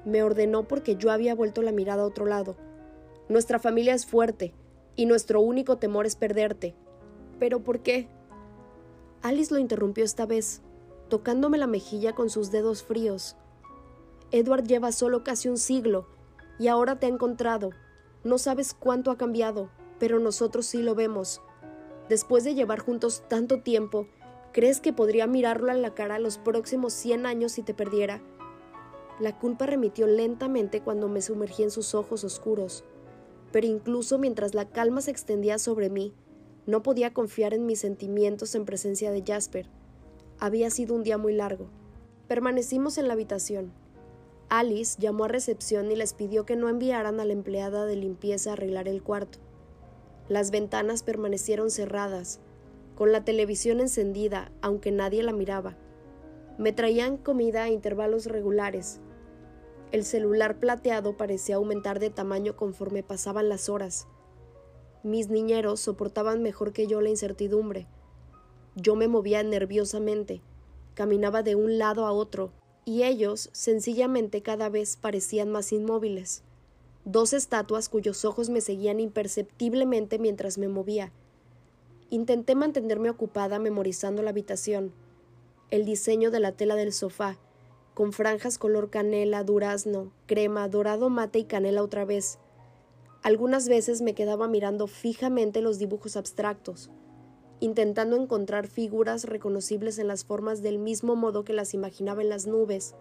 Me 0.05 0.23
ordenó 0.23 0.65
porque 0.65 0.95
yo 0.95 1.11
había 1.11 1.35
vuelto 1.35 1.61
la 1.61 1.73
mirada 1.73 2.03
a 2.03 2.05
otro 2.05 2.25
lado. 2.25 2.55
Nuestra 3.27 3.59
familia 3.59 3.95
es 3.95 4.05
fuerte, 4.05 4.53
y 4.95 5.05
nuestro 5.05 5.41
único 5.41 5.75
temor 5.75 6.05
es 6.05 6.15
perderte. 6.15 6.73
¿Pero 7.37 7.65
por 7.65 7.81
qué? 7.81 8.07
Alice 9.21 9.53
lo 9.53 9.59
interrumpió 9.59 10.05
esta 10.05 10.25
vez, 10.25 10.61
tocándome 11.09 11.57
la 11.57 11.67
mejilla 11.67 12.15
con 12.15 12.29
sus 12.29 12.49
dedos 12.49 12.81
fríos. 12.81 13.35
Edward 14.31 14.63
lleva 14.63 14.93
solo 14.93 15.25
casi 15.25 15.49
un 15.49 15.57
siglo 15.57 16.07
y 16.59 16.67
ahora 16.67 16.99
te 16.99 17.05
ha 17.05 17.09
encontrado. 17.09 17.71
No 18.23 18.37
sabes 18.37 18.73
cuánto 18.73 19.11
ha 19.11 19.17
cambiado, 19.17 19.69
pero 19.99 20.19
nosotros 20.19 20.65
sí 20.65 20.81
lo 20.81 20.95
vemos. 20.95 21.41
Después 22.09 22.43
de 22.43 22.55
llevar 22.55 22.79
juntos 22.79 23.23
tanto 23.27 23.61
tiempo, 23.61 24.07
¿crees 24.53 24.79
que 24.79 24.93
podría 24.93 25.27
mirarlo 25.27 25.71
a 25.71 25.75
la 25.75 25.93
cara 25.93 26.19
los 26.19 26.37
próximos 26.37 26.93
cien 26.93 27.25
años 27.25 27.51
si 27.53 27.63
te 27.63 27.73
perdiera? 27.73 28.21
La 29.19 29.37
culpa 29.37 29.65
remitió 29.65 30.07
lentamente 30.07 30.81
cuando 30.81 31.09
me 31.09 31.21
sumergí 31.21 31.63
en 31.63 31.71
sus 31.71 31.95
ojos 31.95 32.23
oscuros, 32.23 32.83
pero 33.51 33.65
incluso 33.65 34.19
mientras 34.19 34.53
la 34.53 34.69
calma 34.69 35.01
se 35.01 35.11
extendía 35.11 35.57
sobre 35.57 35.89
mí, 35.89 36.13
no 36.65 36.83
podía 36.83 37.13
confiar 37.13 37.53
en 37.53 37.65
mis 37.65 37.79
sentimientos 37.79 38.53
en 38.53 38.65
presencia 38.65 39.11
de 39.11 39.23
Jasper. 39.25 39.69
Había 40.37 40.69
sido 40.69 40.95
un 40.95 41.03
día 41.03 41.17
muy 41.17 41.33
largo. 41.33 41.69
Permanecimos 42.27 42.97
en 42.97 43.07
la 43.07 43.13
habitación. 43.13 43.71
Alice 44.49 44.97
llamó 44.97 45.25
a 45.25 45.27
recepción 45.27 45.91
y 45.91 45.95
les 45.97 46.13
pidió 46.13 46.45
que 46.45 46.55
no 46.55 46.69
enviaran 46.69 47.19
a 47.19 47.25
la 47.25 47.33
empleada 47.33 47.85
de 47.85 47.97
limpieza 47.97 48.51
a 48.51 48.53
arreglar 48.53 48.87
el 48.87 49.03
cuarto. 49.03 49.39
Las 50.29 50.51
ventanas 50.51 51.03
permanecieron 51.03 51.69
cerradas, 51.69 52.39
con 52.95 53.11
la 53.11 53.25
televisión 53.25 53.81
encendida, 53.81 54.51
aunque 54.61 54.91
nadie 54.91 55.21
la 55.21 55.33
miraba. 55.33 55.75
Me 56.57 56.71
traían 56.71 57.17
comida 57.17 57.63
a 57.63 57.69
intervalos 57.69 58.25
regulares. 58.25 59.01
El 59.91 60.05
celular 60.05 60.59
plateado 60.59 61.17
parecía 61.17 61.57
aumentar 61.57 61.99
de 61.99 62.09
tamaño 62.09 62.55
conforme 62.55 63.03
pasaban 63.03 63.49
las 63.49 63.67
horas. 63.67 64.07
Mis 65.03 65.29
niñeros 65.29 65.81
soportaban 65.81 66.41
mejor 66.41 66.71
que 66.71 66.87
yo 66.87 67.01
la 67.01 67.09
incertidumbre. 67.09 67.85
Yo 68.75 68.95
me 68.95 69.07
movía 69.07 69.43
nerviosamente, 69.43 70.41
caminaba 70.93 71.43
de 71.43 71.55
un 71.55 71.77
lado 71.77 72.05
a 72.05 72.11
otro, 72.11 72.51
y 72.87 73.03
ellos 73.03 73.49
sencillamente 73.51 74.41
cada 74.41 74.69
vez 74.69 74.95
parecían 74.95 75.51
más 75.51 75.73
inmóviles. 75.73 76.43
Dos 77.03 77.33
estatuas 77.33 77.89
cuyos 77.89 78.23
ojos 78.23 78.49
me 78.49 78.61
seguían 78.61 79.01
imperceptiblemente 79.01 80.19
mientras 80.19 80.57
me 80.57 80.69
movía. 80.69 81.11
Intenté 82.09 82.55
mantenerme 82.55 83.09
ocupada 83.09 83.59
memorizando 83.59 84.23
la 84.23 84.29
habitación, 84.29 84.93
el 85.69 85.83
diseño 85.83 86.31
de 86.31 86.39
la 86.39 86.53
tela 86.53 86.75
del 86.75 86.93
sofá, 86.93 87.37
con 87.93 88.13
franjas 88.13 88.57
color 88.57 88.89
canela, 88.89 89.43
durazno, 89.43 90.13
crema, 90.25 90.69
dorado 90.69 91.09
mate 91.09 91.39
y 91.39 91.43
canela 91.43 91.83
otra 91.83 92.05
vez, 92.05 92.39
algunas 93.21 93.67
veces 93.67 94.01
me 94.01 94.13
quedaba 94.13 94.47
mirando 94.47 94.87
fijamente 94.87 95.61
los 95.61 95.77
dibujos 95.77 96.15
abstractos, 96.15 96.89
intentando 97.59 98.15
encontrar 98.15 98.67
figuras 98.67 99.25
reconocibles 99.25 99.99
en 99.99 100.07
las 100.07 100.23
formas 100.23 100.61
del 100.61 100.79
mismo 100.79 101.15
modo 101.15 101.43
que 101.43 101.53
las 101.53 101.73
imaginaba 101.73 102.21
en 102.21 102.29
las 102.29 102.47
nubes. 102.47 102.95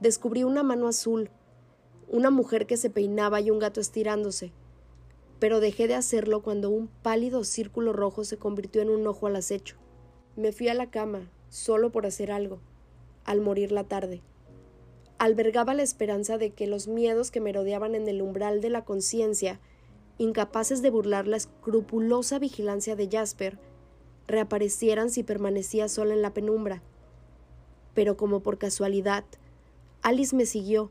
Descubrí 0.00 0.44
una 0.44 0.62
mano 0.62 0.88
azul, 0.88 1.30
una 2.08 2.30
mujer 2.30 2.66
que 2.66 2.76
se 2.76 2.90
peinaba 2.90 3.40
y 3.40 3.50
un 3.50 3.58
gato 3.58 3.80
estirándose, 3.80 4.52
pero 5.38 5.60
dejé 5.60 5.88
de 5.88 5.94
hacerlo 5.94 6.42
cuando 6.42 6.70
un 6.70 6.88
pálido 6.88 7.44
círculo 7.44 7.92
rojo 7.92 8.24
se 8.24 8.36
convirtió 8.36 8.82
en 8.82 8.90
un 8.90 9.06
ojo 9.06 9.26
al 9.26 9.36
acecho. 9.36 9.76
Me 10.36 10.52
fui 10.52 10.68
a 10.68 10.74
la 10.74 10.90
cama, 10.90 11.30
solo 11.48 11.90
por 11.90 12.06
hacer 12.06 12.32
algo, 12.32 12.60
al 13.24 13.40
morir 13.40 13.72
la 13.72 13.84
tarde 13.84 14.22
albergaba 15.22 15.72
la 15.72 15.84
esperanza 15.84 16.36
de 16.36 16.50
que 16.50 16.66
los 16.66 16.88
miedos 16.88 17.30
que 17.30 17.40
me 17.40 17.52
rodeaban 17.52 17.94
en 17.94 18.08
el 18.08 18.22
umbral 18.22 18.60
de 18.60 18.70
la 18.70 18.84
conciencia, 18.84 19.60
incapaces 20.18 20.82
de 20.82 20.90
burlar 20.90 21.26
la 21.26 21.36
escrupulosa 21.36 22.38
vigilancia 22.38 22.96
de 22.96 23.08
Jasper, 23.10 23.58
reaparecieran 24.26 25.10
si 25.10 25.22
permanecía 25.22 25.88
sola 25.88 26.14
en 26.14 26.22
la 26.22 26.32
penumbra. 26.32 26.82
Pero 27.94 28.16
como 28.16 28.40
por 28.40 28.58
casualidad, 28.58 29.24
Alice 30.02 30.34
me 30.34 30.46
siguió, 30.46 30.90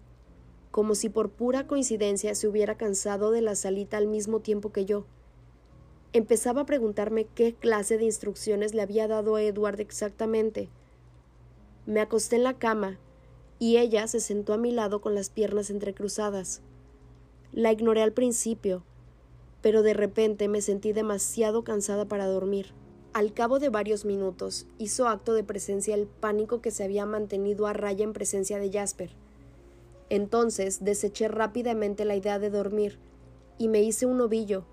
como 0.71 0.95
si 0.95 1.09
por 1.09 1.29
pura 1.29 1.67
coincidencia 1.67 2.33
se 2.35 2.47
hubiera 2.47 2.75
cansado 2.75 3.31
de 3.31 3.41
la 3.41 3.55
salita 3.55 3.97
al 3.97 4.07
mismo 4.07 4.39
tiempo 4.39 4.71
que 4.71 4.85
yo. 4.85 5.05
Empezaba 6.13 6.61
a 6.61 6.65
preguntarme 6.65 7.25
qué 7.25 7.53
clase 7.53 7.97
de 7.97 8.05
instrucciones 8.05 8.73
le 8.73 8.81
había 8.81 9.07
dado 9.07 9.35
a 9.35 9.43
Edward 9.43 9.79
exactamente. 9.79 10.69
Me 11.85 12.01
acosté 12.01 12.35
en 12.35 12.43
la 12.43 12.57
cama 12.57 12.99
y 13.59 13.77
ella 13.77 14.07
se 14.07 14.19
sentó 14.19 14.53
a 14.53 14.57
mi 14.57 14.71
lado 14.71 15.01
con 15.01 15.15
las 15.15 15.29
piernas 15.29 15.69
entrecruzadas. 15.69 16.61
La 17.53 17.71
ignoré 17.71 18.01
al 18.01 18.13
principio, 18.13 18.83
pero 19.61 19.83
de 19.83 19.93
repente 19.93 20.47
me 20.47 20.61
sentí 20.61 20.93
demasiado 20.93 21.63
cansada 21.63 22.05
para 22.05 22.25
dormir. 22.25 22.73
Al 23.13 23.33
cabo 23.33 23.59
de 23.59 23.69
varios 23.69 24.05
minutos 24.05 24.67
hizo 24.77 25.07
acto 25.07 25.33
de 25.33 25.43
presencia 25.43 25.95
el 25.95 26.07
pánico 26.07 26.61
que 26.61 26.71
se 26.71 26.83
había 26.83 27.05
mantenido 27.05 27.67
a 27.67 27.73
raya 27.73 28.03
en 28.03 28.13
presencia 28.13 28.57
de 28.57 28.71
Jasper. 28.71 29.11
Entonces 30.09 30.83
deseché 30.83 31.27
rápidamente 31.27 32.05
la 32.05 32.15
idea 32.15 32.39
de 32.39 32.49
dormir 32.49 32.99
y 33.57 33.67
me 33.67 33.81
hice 33.81 34.05
un 34.05 34.21
ovillo. 34.21 34.65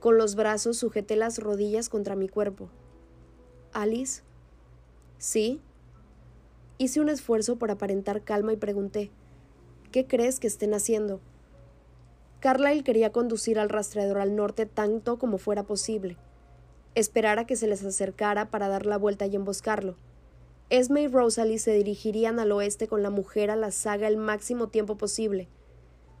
Con 0.00 0.16
los 0.16 0.34
brazos 0.34 0.78
sujeté 0.78 1.16
las 1.16 1.38
rodillas 1.38 1.88
contra 1.88 2.16
mi 2.16 2.28
cuerpo. 2.28 2.68
Alice. 3.72 4.22
¿Sí? 5.18 5.60
Hice 6.78 7.00
un 7.00 7.08
esfuerzo 7.08 7.56
por 7.56 7.70
aparentar 7.70 8.22
calma 8.22 8.52
y 8.52 8.56
pregunté 8.56 9.10
¿Qué 9.92 10.06
crees 10.06 10.38
que 10.38 10.46
estén 10.46 10.74
haciendo? 10.74 11.20
Carlyle 12.40 12.84
quería 12.84 13.10
conducir 13.10 13.58
al 13.58 13.68
rastreador 13.68 14.18
al 14.18 14.36
norte 14.36 14.66
tanto 14.66 15.18
como 15.18 15.38
fuera 15.38 15.64
posible. 15.64 16.16
Esperar 16.94 17.38
a 17.38 17.46
que 17.46 17.56
se 17.56 17.66
les 17.66 17.84
acercara 17.84 18.50
para 18.50 18.68
dar 18.68 18.86
la 18.86 18.96
vuelta 18.96 19.26
y 19.26 19.34
emboscarlo. 19.34 19.96
Esme 20.70 21.02
y 21.02 21.08
Rosalie 21.08 21.58
se 21.58 21.72
dirigirían 21.72 22.38
al 22.38 22.52
oeste 22.52 22.88
con 22.88 23.02
la 23.02 23.10
mujer 23.10 23.50
a 23.50 23.56
la 23.56 23.70
saga 23.70 24.06
el 24.06 24.16
máximo 24.16 24.68
tiempo 24.68 24.96
posible. 24.96 25.48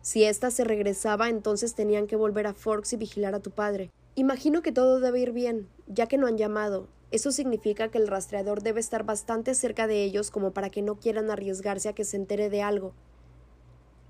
Si 0.00 0.24
ésta 0.24 0.50
se 0.50 0.64
regresaba, 0.64 1.28
entonces 1.28 1.74
tenían 1.74 2.06
que 2.06 2.16
volver 2.16 2.46
a 2.46 2.54
Forks 2.54 2.94
y 2.94 2.96
vigilar 2.96 3.34
a 3.34 3.40
tu 3.40 3.50
padre. 3.50 3.90
Imagino 4.14 4.62
que 4.62 4.72
todo 4.72 5.00
debe 5.00 5.20
ir 5.20 5.32
bien, 5.32 5.68
ya 5.86 6.06
que 6.06 6.18
no 6.18 6.26
han 6.26 6.38
llamado, 6.38 6.88
eso 7.10 7.32
significa 7.32 7.88
que 7.88 7.98
el 7.98 8.06
rastreador 8.06 8.62
debe 8.62 8.80
estar 8.80 9.04
bastante 9.04 9.54
cerca 9.54 9.86
de 9.86 10.04
ellos 10.04 10.30
como 10.30 10.52
para 10.52 10.68
que 10.68 10.82
no 10.82 10.96
quieran 10.96 11.30
arriesgarse 11.30 11.88
a 11.88 11.94
que 11.94 12.04
se 12.04 12.16
entere 12.16 12.50
de 12.50 12.62
algo. 12.62 12.92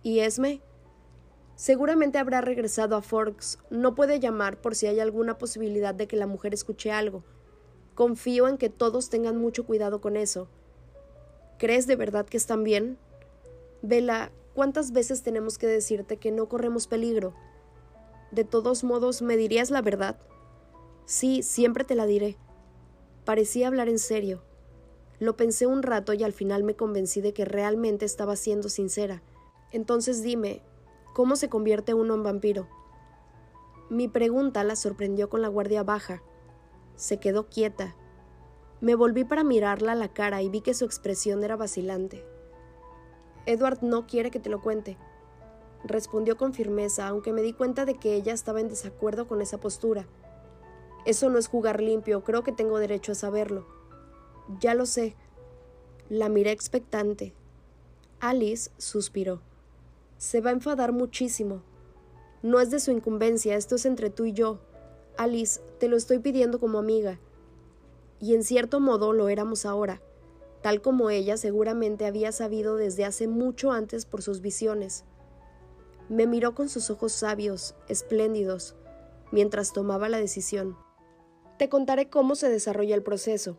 ¿Y 0.02 0.20
Esme? 0.20 0.60
Seguramente 1.58 2.18
habrá 2.18 2.40
regresado 2.40 2.94
a 2.94 3.02
Forks. 3.02 3.58
No 3.68 3.96
puede 3.96 4.20
llamar 4.20 4.60
por 4.60 4.76
si 4.76 4.86
hay 4.86 5.00
alguna 5.00 5.38
posibilidad 5.38 5.92
de 5.92 6.06
que 6.06 6.14
la 6.14 6.28
mujer 6.28 6.54
escuche 6.54 6.92
algo. 6.92 7.24
Confío 7.96 8.46
en 8.46 8.58
que 8.58 8.68
todos 8.68 9.10
tengan 9.10 9.36
mucho 9.38 9.66
cuidado 9.66 10.00
con 10.00 10.16
eso. 10.16 10.46
¿Crees 11.58 11.88
de 11.88 11.96
verdad 11.96 12.26
que 12.26 12.36
están 12.36 12.62
bien? 12.62 12.96
Vela, 13.82 14.30
¿cuántas 14.54 14.92
veces 14.92 15.24
tenemos 15.24 15.58
que 15.58 15.66
decirte 15.66 16.16
que 16.16 16.30
no 16.30 16.48
corremos 16.48 16.86
peligro? 16.86 17.34
De 18.30 18.44
todos 18.44 18.84
modos, 18.84 19.20
¿me 19.20 19.36
dirías 19.36 19.72
la 19.72 19.82
verdad? 19.82 20.16
Sí, 21.06 21.42
siempre 21.42 21.82
te 21.82 21.96
la 21.96 22.06
diré. 22.06 22.36
Parecía 23.24 23.66
hablar 23.66 23.88
en 23.88 23.98
serio. 23.98 24.44
Lo 25.18 25.36
pensé 25.36 25.66
un 25.66 25.82
rato 25.82 26.12
y 26.12 26.22
al 26.22 26.32
final 26.32 26.62
me 26.62 26.76
convencí 26.76 27.20
de 27.20 27.32
que 27.32 27.44
realmente 27.44 28.04
estaba 28.04 28.36
siendo 28.36 28.68
sincera. 28.68 29.24
Entonces 29.72 30.22
dime, 30.22 30.62
¿cómo 31.18 31.34
se 31.34 31.48
convierte 31.48 31.94
uno 31.94 32.14
en 32.14 32.22
vampiro? 32.22 32.68
Mi 33.90 34.06
pregunta 34.06 34.62
la 34.62 34.76
sorprendió 34.76 35.28
con 35.28 35.42
la 35.42 35.48
guardia 35.48 35.82
baja. 35.82 36.22
Se 36.94 37.18
quedó 37.18 37.48
quieta. 37.48 37.96
Me 38.80 38.94
volví 38.94 39.24
para 39.24 39.42
mirarla 39.42 39.90
a 39.90 39.96
la 39.96 40.12
cara 40.12 40.42
y 40.42 40.48
vi 40.48 40.60
que 40.60 40.74
su 40.74 40.84
expresión 40.84 41.42
era 41.42 41.56
vacilante. 41.56 42.24
Edward 43.46 43.82
no 43.82 44.06
quiere 44.06 44.30
que 44.30 44.38
te 44.38 44.48
lo 44.48 44.62
cuente, 44.62 44.96
respondió 45.82 46.36
con 46.36 46.54
firmeza, 46.54 47.08
aunque 47.08 47.32
me 47.32 47.42
di 47.42 47.52
cuenta 47.52 47.84
de 47.84 47.96
que 47.96 48.14
ella 48.14 48.32
estaba 48.32 48.60
en 48.60 48.68
desacuerdo 48.68 49.26
con 49.26 49.42
esa 49.42 49.58
postura. 49.58 50.06
Eso 51.04 51.30
no 51.30 51.38
es 51.40 51.48
jugar 51.48 51.80
limpio, 51.80 52.22
creo 52.22 52.44
que 52.44 52.52
tengo 52.52 52.78
derecho 52.78 53.10
a 53.10 53.16
saberlo. 53.16 53.66
Ya 54.60 54.72
lo 54.74 54.86
sé. 54.86 55.16
La 56.08 56.28
miré 56.28 56.52
expectante. 56.52 57.34
Alice 58.20 58.70
suspiró. 58.78 59.47
Se 60.18 60.40
va 60.40 60.50
a 60.50 60.52
enfadar 60.52 60.92
muchísimo. 60.92 61.62
No 62.42 62.60
es 62.60 62.70
de 62.70 62.80
su 62.80 62.90
incumbencia, 62.90 63.54
esto 63.54 63.76
es 63.76 63.86
entre 63.86 64.10
tú 64.10 64.24
y 64.24 64.32
yo. 64.32 64.58
Alice, 65.16 65.60
te 65.78 65.88
lo 65.88 65.96
estoy 65.96 66.18
pidiendo 66.18 66.58
como 66.58 66.78
amiga. 66.78 67.20
Y 68.20 68.34
en 68.34 68.42
cierto 68.42 68.80
modo 68.80 69.12
lo 69.12 69.28
éramos 69.28 69.64
ahora, 69.64 70.02
tal 70.60 70.82
como 70.82 71.10
ella 71.10 71.36
seguramente 71.36 72.04
había 72.04 72.32
sabido 72.32 72.76
desde 72.76 73.04
hace 73.04 73.28
mucho 73.28 73.70
antes 73.70 74.06
por 74.06 74.22
sus 74.22 74.40
visiones. 74.40 75.04
Me 76.08 76.26
miró 76.26 76.52
con 76.54 76.68
sus 76.68 76.90
ojos 76.90 77.12
sabios, 77.12 77.76
espléndidos, 77.86 78.74
mientras 79.30 79.72
tomaba 79.72 80.08
la 80.08 80.18
decisión. 80.18 80.76
Te 81.58 81.68
contaré 81.68 82.10
cómo 82.10 82.34
se 82.34 82.48
desarrolla 82.48 82.96
el 82.96 83.04
proceso, 83.04 83.56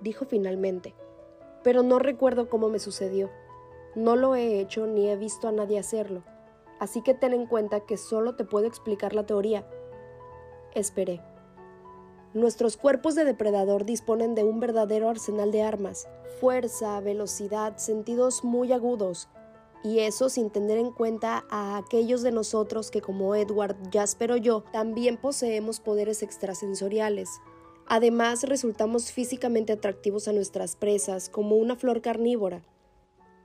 dijo 0.00 0.26
finalmente, 0.26 0.94
pero 1.64 1.82
no 1.82 1.98
recuerdo 1.98 2.48
cómo 2.48 2.68
me 2.68 2.78
sucedió. 2.78 3.30
No 3.94 4.16
lo 4.16 4.34
he 4.34 4.60
hecho 4.60 4.86
ni 4.86 5.10
he 5.10 5.16
visto 5.16 5.48
a 5.48 5.52
nadie 5.52 5.78
hacerlo, 5.78 6.22
así 6.80 7.02
que 7.02 7.12
ten 7.12 7.34
en 7.34 7.46
cuenta 7.46 7.80
que 7.80 7.96
solo 7.96 8.36
te 8.36 8.44
puedo 8.44 8.66
explicar 8.66 9.14
la 9.14 9.26
teoría. 9.26 9.66
Esperé. 10.74 11.20
Nuestros 12.32 12.78
cuerpos 12.78 13.14
de 13.14 13.26
depredador 13.26 13.84
disponen 13.84 14.34
de 14.34 14.44
un 14.44 14.58
verdadero 14.58 15.10
arsenal 15.10 15.52
de 15.52 15.62
armas, 15.62 16.08
fuerza, 16.40 16.98
velocidad, 17.00 17.76
sentidos 17.76 18.42
muy 18.42 18.72
agudos, 18.72 19.28
y 19.84 19.98
eso 19.98 20.30
sin 20.30 20.48
tener 20.48 20.78
en 20.78 20.92
cuenta 20.92 21.44
a 21.50 21.76
aquellos 21.76 22.22
de 22.22 22.32
nosotros 22.32 22.90
que 22.90 23.02
como 23.02 23.34
Edward, 23.34 23.76
Jasper 23.92 24.32
o 24.32 24.36
yo 24.36 24.62
también 24.72 25.18
poseemos 25.18 25.80
poderes 25.80 26.22
extrasensoriales. 26.22 27.28
Además, 27.86 28.44
resultamos 28.44 29.12
físicamente 29.12 29.72
atractivos 29.72 30.28
a 30.28 30.32
nuestras 30.32 30.76
presas 30.76 31.28
como 31.28 31.56
una 31.56 31.76
flor 31.76 32.00
carnívora. 32.00 32.62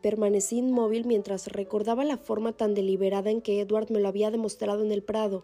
Permanecí 0.01 0.57
inmóvil 0.57 1.05
mientras 1.05 1.47
recordaba 1.47 2.05
la 2.05 2.17
forma 2.17 2.53
tan 2.53 2.75
deliberada 2.75 3.31
en 3.31 3.41
que 3.41 3.59
Edward 3.59 3.89
me 3.89 3.99
lo 3.99 4.07
había 4.07 4.29
demostrado 4.29 4.83
en 4.83 4.91
el 4.91 5.01
prado. 5.01 5.43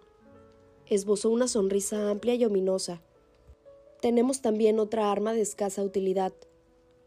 Esbozó 0.85 1.31
una 1.31 1.47
sonrisa 1.47 2.11
amplia 2.11 2.35
y 2.35 2.45
ominosa. 2.45 3.01
Tenemos 3.99 4.41
también 4.41 4.79
otra 4.79 5.11
arma 5.11 5.33
de 5.33 5.41
escasa 5.41 5.81
utilidad. 5.81 6.33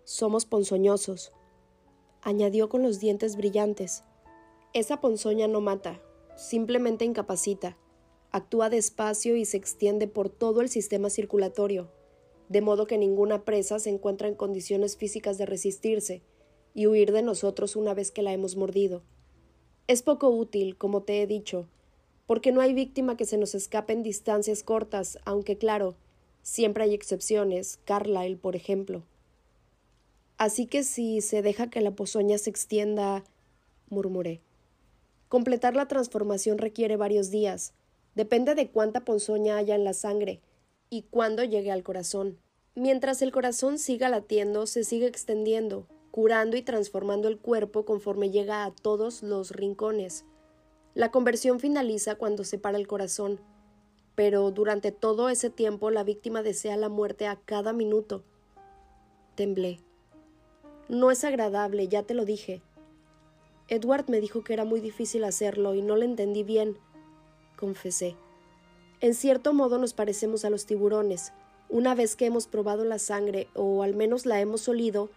Somos 0.02 0.44
ponzoñosos, 0.44 1.32
añadió 2.20 2.68
con 2.68 2.82
los 2.82 2.98
dientes 2.98 3.36
brillantes. 3.36 4.02
Esa 4.72 5.00
ponzoña 5.00 5.46
no 5.46 5.60
mata, 5.60 6.02
simplemente 6.36 7.04
incapacita. 7.04 7.76
Actúa 8.32 8.70
despacio 8.70 9.36
y 9.36 9.44
se 9.44 9.56
extiende 9.56 10.08
por 10.08 10.30
todo 10.30 10.62
el 10.62 10.68
sistema 10.68 11.10
circulatorio, 11.10 11.92
de 12.48 12.60
modo 12.60 12.86
que 12.86 12.98
ninguna 12.98 13.44
presa 13.44 13.78
se 13.78 13.90
encuentra 13.90 14.26
en 14.26 14.34
condiciones 14.34 14.96
físicas 14.96 15.38
de 15.38 15.46
resistirse 15.46 16.22
y 16.76 16.86
huir 16.86 17.10
de 17.10 17.22
nosotros 17.22 17.74
una 17.74 17.94
vez 17.94 18.10
que 18.10 18.20
la 18.20 18.34
hemos 18.34 18.54
mordido. 18.54 19.02
Es 19.88 20.02
poco 20.02 20.28
útil, 20.28 20.76
como 20.76 21.02
te 21.02 21.22
he 21.22 21.26
dicho, 21.26 21.66
porque 22.26 22.52
no 22.52 22.60
hay 22.60 22.74
víctima 22.74 23.16
que 23.16 23.24
se 23.24 23.38
nos 23.38 23.54
escape 23.54 23.94
en 23.94 24.02
distancias 24.02 24.62
cortas, 24.62 25.18
aunque 25.24 25.56
claro, 25.56 25.96
siempre 26.42 26.84
hay 26.84 26.92
excepciones, 26.92 27.78
Carlyle, 27.86 28.36
por 28.36 28.56
ejemplo. 28.56 29.04
Así 30.36 30.66
que 30.66 30.84
si 30.84 31.22
se 31.22 31.40
deja 31.40 31.70
que 31.70 31.80
la 31.80 31.92
pozoña 31.92 32.36
se 32.36 32.50
extienda, 32.50 33.24
murmuré. 33.88 34.42
Completar 35.30 35.74
la 35.74 35.88
transformación 35.88 36.58
requiere 36.58 36.96
varios 36.96 37.30
días. 37.30 37.72
Depende 38.14 38.54
de 38.54 38.68
cuánta 38.68 39.00
ponzoña 39.00 39.56
haya 39.56 39.76
en 39.76 39.84
la 39.84 39.94
sangre 39.94 40.40
y 40.90 41.02
cuándo 41.08 41.42
llegue 41.42 41.70
al 41.70 41.82
corazón. 41.82 42.36
Mientras 42.74 43.22
el 43.22 43.32
corazón 43.32 43.78
siga 43.78 44.10
latiendo, 44.10 44.66
se 44.66 44.84
sigue 44.84 45.06
extendiendo, 45.06 45.86
curando 46.16 46.56
y 46.56 46.62
transformando 46.62 47.28
el 47.28 47.36
cuerpo 47.36 47.84
conforme 47.84 48.30
llega 48.30 48.64
a 48.64 48.70
todos 48.70 49.22
los 49.22 49.50
rincones. 49.50 50.24
La 50.94 51.10
conversión 51.10 51.60
finaliza 51.60 52.14
cuando 52.14 52.42
se 52.42 52.56
para 52.56 52.78
el 52.78 52.86
corazón, 52.86 53.38
pero 54.14 54.50
durante 54.50 54.92
todo 54.92 55.28
ese 55.28 55.50
tiempo 55.50 55.90
la 55.90 56.04
víctima 56.04 56.40
desea 56.42 56.78
la 56.78 56.88
muerte 56.88 57.26
a 57.26 57.36
cada 57.36 57.74
minuto. 57.74 58.24
Temblé. 59.34 59.80
No 60.88 61.10
es 61.10 61.22
agradable, 61.22 61.86
ya 61.86 62.02
te 62.02 62.14
lo 62.14 62.24
dije. 62.24 62.62
Edward 63.68 64.08
me 64.08 64.18
dijo 64.22 64.42
que 64.42 64.54
era 64.54 64.64
muy 64.64 64.80
difícil 64.80 65.22
hacerlo 65.22 65.74
y 65.74 65.82
no 65.82 65.96
le 65.96 66.06
entendí 66.06 66.44
bien, 66.44 66.78
confesé. 67.58 68.16
En 69.02 69.12
cierto 69.12 69.52
modo 69.52 69.76
nos 69.76 69.92
parecemos 69.92 70.46
a 70.46 70.50
los 70.50 70.64
tiburones. 70.64 71.34
Una 71.68 71.94
vez 71.94 72.16
que 72.16 72.24
hemos 72.24 72.46
probado 72.46 72.86
la 72.86 72.98
sangre, 72.98 73.48
o 73.52 73.82
al 73.82 73.94
menos 73.94 74.24
la 74.24 74.40
hemos 74.40 74.66
olido, 74.66 75.10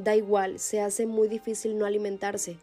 da 0.00 0.16
igual, 0.16 0.58
se 0.58 0.80
hace 0.80 1.06
muy 1.06 1.28
difícil 1.28 1.76
no 1.76 1.84
alimentarse. 1.84 2.56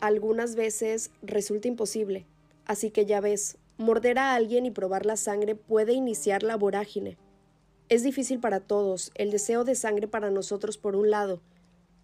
Algunas 0.00 0.56
veces 0.56 1.10
resulta 1.22 1.68
imposible. 1.68 2.26
Así 2.66 2.90
que 2.90 3.06
ya 3.06 3.20
ves, 3.20 3.56
morder 3.78 4.18
a 4.18 4.34
alguien 4.34 4.66
y 4.66 4.70
probar 4.70 5.06
la 5.06 5.16
sangre 5.16 5.54
puede 5.54 5.94
iniciar 5.94 6.42
la 6.42 6.56
vorágine. 6.56 7.16
Es 7.88 8.02
difícil 8.02 8.40
para 8.40 8.60
todos, 8.60 9.10
el 9.14 9.30
deseo 9.30 9.64
de 9.64 9.74
sangre 9.74 10.06
para 10.06 10.30
nosotros 10.30 10.76
por 10.76 10.94
un 10.94 11.10
lado, 11.10 11.40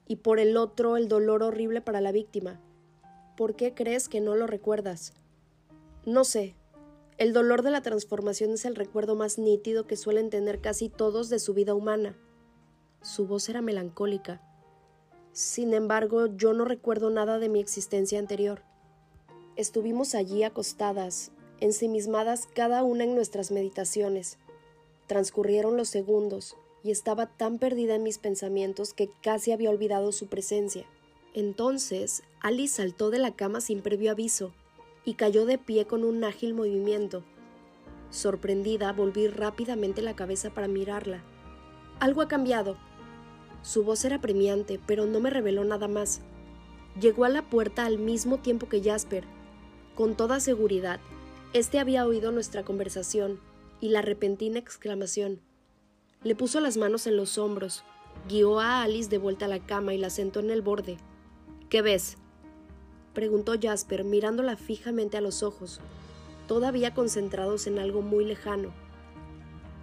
y 0.07 0.17
por 0.17 0.41
el 0.41 0.57
otro 0.57 0.97
el 0.97 1.07
dolor 1.07 1.43
horrible 1.43 1.83
para 1.83 2.01
la 2.01 2.13
víctima. 2.13 2.61
¿Por 3.37 3.57
qué 3.57 3.75
crees 3.75 4.09
que 4.09 4.21
no 4.21 4.37
lo 4.37 4.47
recuerdas? 4.47 5.13
No 6.07 6.25
sé. 6.25 6.55
El 7.19 7.33
dolor 7.33 7.63
de 7.63 7.71
la 7.71 7.83
transformación 7.83 8.53
es 8.53 8.65
el 8.65 8.75
recuerdo 8.75 9.17
más 9.17 9.39
nítido 9.39 9.87
que 9.87 9.97
suelen 9.97 10.31
tener 10.31 10.61
casi 10.61 10.89
todos 10.89 11.29
de 11.29 11.39
su 11.39 11.53
vida 11.53 11.75
humana. 11.75 12.17
Su 13.03 13.27
voz 13.27 13.49
era 13.49 13.61
melancólica. 13.61 14.41
Sin 15.39 15.73
embargo, 15.73 16.27
yo 16.27 16.53
no 16.53 16.65
recuerdo 16.65 17.11
nada 17.11 17.39
de 17.39 17.49
mi 17.49 17.61
existencia 17.61 18.19
anterior. 18.19 18.63
Estuvimos 19.55 20.17
allí 20.17 20.43
acostadas, 20.43 21.31
ensimismadas 21.61 22.49
cada 22.53 22.83
una 22.83 23.05
en 23.05 23.15
nuestras 23.15 23.53
meditaciones. 23.53 24.37
Transcurrieron 25.07 25.77
los 25.77 25.91
segundos, 25.91 26.57
y 26.83 26.91
estaba 26.91 27.27
tan 27.27 27.61
perdida 27.61 27.95
en 27.95 28.03
mis 28.03 28.19
pensamientos 28.19 28.93
que 28.93 29.11
casi 29.23 29.53
había 29.53 29.71
olvidado 29.71 30.11
su 30.11 30.27
presencia. 30.27 30.87
Entonces, 31.35 32.25
Alice 32.41 32.75
saltó 32.75 33.11
de 33.11 33.21
la 33.21 33.31
cama 33.31 33.61
sin 33.61 33.81
previo 33.81 34.11
aviso 34.11 34.53
y 35.05 35.15
cayó 35.15 35.47
de 35.47 35.57
pie 35.57 35.87
con 35.87 36.03
un 36.03 36.25
ágil 36.25 36.53
movimiento. 36.53 37.23
Sorprendida, 38.11 38.93
volví 38.93 39.29
rápidamente 39.29 40.03
la 40.03 40.17
cabeza 40.17 40.51
para 40.51 40.67
mirarla. 40.67 41.23
Algo 42.01 42.23
ha 42.23 42.27
cambiado. 42.27 42.77
Su 43.63 43.85
voz 43.85 44.05
era 44.05 44.21
premiante, 44.21 44.81
pero 44.87 45.07
no 45.07 45.21
me 45.21 45.31
reveló 45.31 45.65
nada 45.65 45.89
más. 45.89 46.21
Llegó 47.01 47.25
a 47.25 47.29
la 47.29 47.43
puerta 47.43 47.87
al 47.87 47.99
mismo 47.99 48.39
tiempo 48.39 48.69
que 48.69 48.83
Jasper. 48.83 49.25
Con 49.95 50.17
toda 50.17 50.41
seguridad, 50.41 51.01
este 51.53 51.79
había 51.79 52.07
oído 52.07 52.33
nuestra 52.33 52.63
conversación 52.65 53.41
y 53.81 53.89
la 53.89 54.03
repentina 54.03 54.59
exclamación. 54.59 55.41
Le 56.23 56.35
puso 56.35 56.61
las 56.61 56.77
manos 56.77 57.07
en 57.07 57.17
los 57.17 57.39
hombros, 57.39 57.85
guió 58.29 58.61
a 58.61 58.83
Alice 58.83 59.09
de 59.09 59.19
vuelta 59.19 59.45
a 59.45 59.49
la 59.49 59.61
cama 59.61 59.95
y 59.95 59.99
la 59.99 60.11
sentó 60.11 60.41
en 60.41 60.51
el 60.51 60.63
borde. 60.63 60.99
¿Qué 61.69 61.83
ves? 61.83 62.17
preguntó 63.15 63.55
Jasper 63.61 64.05
mirándola 64.05 64.57
fijamente 64.57 65.17
a 65.17 65.21
los 65.21 65.43
ojos, 65.43 65.81
todavía 66.47 66.95
concentrados 66.95 67.67
en 67.67 67.79
algo 67.79 68.03
muy 68.03 68.25
lejano. 68.25 68.73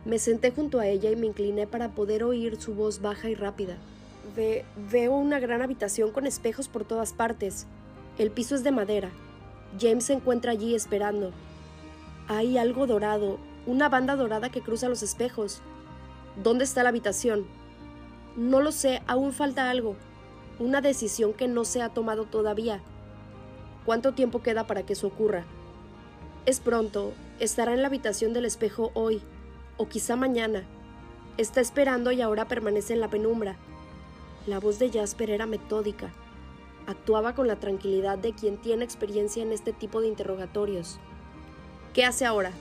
Me 0.06 0.20
senté 0.20 0.52
junto 0.52 0.80
a 0.80 0.88
ella 0.88 1.10
y 1.10 1.16
me 1.16 1.26
incliné 1.26 1.66
para 1.66 1.90
poder 1.90 2.24
oír 2.24 2.62
su 2.62 2.76
voz 2.76 3.02
baja 3.02 3.28
y 3.28 3.34
rápida. 3.34 3.78
veo 4.92 5.14
una 5.14 5.40
gran 5.40 5.64
habitación 5.64 6.12
con 6.12 6.28
espejos 6.28 6.68
por 6.68 6.86
todas 6.86 7.12
partes. 7.12 7.66
El 8.20 8.30
piso 8.30 8.54
es 8.54 8.64
de 8.64 8.72
madera. 8.72 9.10
James 9.80 10.06
se 10.06 10.14
encuentra 10.14 10.52
allí 10.52 10.76
esperando. 10.76 11.32
Hay 12.28 12.58
algo 12.60 12.86
dorado, 12.86 13.40
una 13.66 13.90
banda 13.90 14.16
dorada 14.16 14.50
que 14.50 14.62
cruza 14.62 14.90
los 14.90 15.02
espejos. 15.02 15.62
¿Dónde 16.42 16.66
está 16.66 16.84
la 16.84 16.90
habitación? 16.90 17.48
No 18.36 18.62
lo 18.62 18.72
sé, 18.72 19.02
aún 19.08 19.34
falta 19.34 19.72
algo. 19.72 19.96
Una 20.60 20.82
decisión 20.82 21.34
que 21.34 21.48
no 21.48 21.66
se 21.66 21.82
ha 21.82 21.90
tomado 21.90 22.26
todavía. 22.26 22.80
¿Cuánto 23.86 24.14
tiempo 24.14 24.44
queda 24.44 24.68
para 24.68 24.84
que 24.84 24.94
eso 24.94 25.08
ocurra? 25.08 25.46
Es 26.46 26.60
pronto, 26.60 27.14
estará 27.40 27.74
en 27.74 27.82
la 27.82 27.88
habitación 27.88 28.34
del 28.34 28.46
espejo 28.46 28.92
hoy, 28.94 29.22
o 29.78 29.88
quizá 29.88 30.16
mañana. 30.16 30.64
Está 31.38 31.62
esperando 31.62 32.12
y 32.12 32.22
ahora 32.22 32.48
permanece 32.48 32.94
en 32.94 33.02
la 33.02 33.10
penumbra. 33.10 33.58
La 34.48 34.60
voz 34.60 34.80
de 34.80 34.90
Jasper 34.92 35.30
era 35.30 35.46
metódica. 35.46 36.12
Actuaba 36.88 37.34
con 37.34 37.48
la 37.48 37.56
tranquilidad 37.56 38.18
de 38.18 38.34
quien 38.34 38.58
tiene 38.58 38.86
experiencia 38.86 39.42
en 39.42 39.52
este 39.52 39.74
tipo 39.74 40.02
de 40.02 40.08
interrogatorios. 40.08 41.00
¿Qué 41.94 42.06
hace 42.06 42.26
ahora? 42.26 42.52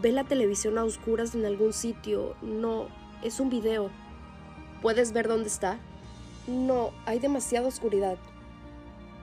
Ve 0.00 0.12
la 0.12 0.24
televisión 0.24 0.78
a 0.78 0.84
oscuras 0.84 1.34
en 1.34 1.44
algún 1.44 1.72
sitio. 1.72 2.34
No, 2.40 2.88
es 3.22 3.38
un 3.38 3.50
video. 3.50 3.90
¿Puedes 4.80 5.12
ver 5.12 5.28
dónde 5.28 5.48
está? 5.48 5.78
No, 6.46 6.90
hay 7.04 7.18
demasiada 7.18 7.68
oscuridad. 7.68 8.16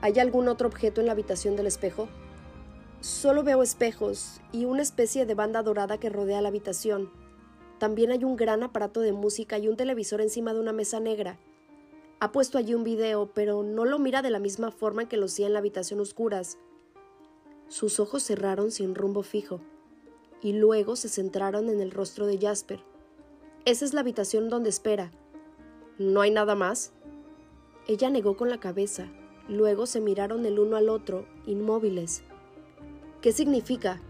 ¿Hay 0.02 0.18
algún 0.18 0.48
otro 0.48 0.68
objeto 0.68 1.00
en 1.00 1.06
la 1.06 1.12
habitación 1.12 1.56
del 1.56 1.66
espejo? 1.66 2.08
Solo 3.00 3.42
veo 3.42 3.62
espejos 3.62 4.42
y 4.52 4.66
una 4.66 4.82
especie 4.82 5.24
de 5.24 5.34
banda 5.34 5.62
dorada 5.62 5.98
que 5.98 6.10
rodea 6.10 6.42
la 6.42 6.48
habitación. 6.48 7.10
También 7.78 8.10
hay 8.10 8.24
un 8.24 8.36
gran 8.36 8.62
aparato 8.62 9.00
de 9.00 9.12
música 9.12 9.58
y 9.58 9.68
un 9.68 9.76
televisor 9.78 10.20
encima 10.20 10.52
de 10.52 10.60
una 10.60 10.74
mesa 10.74 11.00
negra. 11.00 11.38
Ha 12.18 12.30
puesto 12.30 12.58
allí 12.58 12.74
un 12.74 12.84
video, 12.84 13.30
pero 13.32 13.62
no 13.62 13.86
lo 13.86 13.98
mira 13.98 14.20
de 14.20 14.28
la 14.28 14.38
misma 14.38 14.70
forma 14.70 15.08
que 15.08 15.16
lo 15.16 15.24
hacía 15.24 15.46
en 15.46 15.54
la 15.54 15.60
habitación 15.60 15.98
oscuras. 15.98 16.58
Sus 17.68 18.00
ojos 18.00 18.22
cerraron 18.22 18.70
sin 18.70 18.94
rumbo 18.94 19.22
fijo 19.22 19.60
y 20.42 20.52
luego 20.52 20.94
se 20.94 21.08
centraron 21.08 21.70
en 21.70 21.80
el 21.80 21.92
rostro 21.92 22.26
de 22.26 22.36
Jasper. 22.36 22.80
Esa 23.64 23.86
es 23.86 23.94
la 23.94 24.00
habitación 24.00 24.50
donde 24.50 24.68
espera. 24.68 25.10
¿No 25.96 26.20
hay 26.20 26.30
nada 26.30 26.54
más? 26.54 26.92
Ella 27.88 28.10
negó 28.10 28.36
con 28.36 28.50
la 28.50 28.60
cabeza. 28.60 29.08
Luego 29.48 29.86
se 29.86 30.02
miraron 30.02 30.44
el 30.44 30.58
uno 30.58 30.76
al 30.76 30.90
otro, 30.90 31.26
inmóviles. 31.46 32.24
¿Qué 33.20 33.32
significa? 33.32 34.00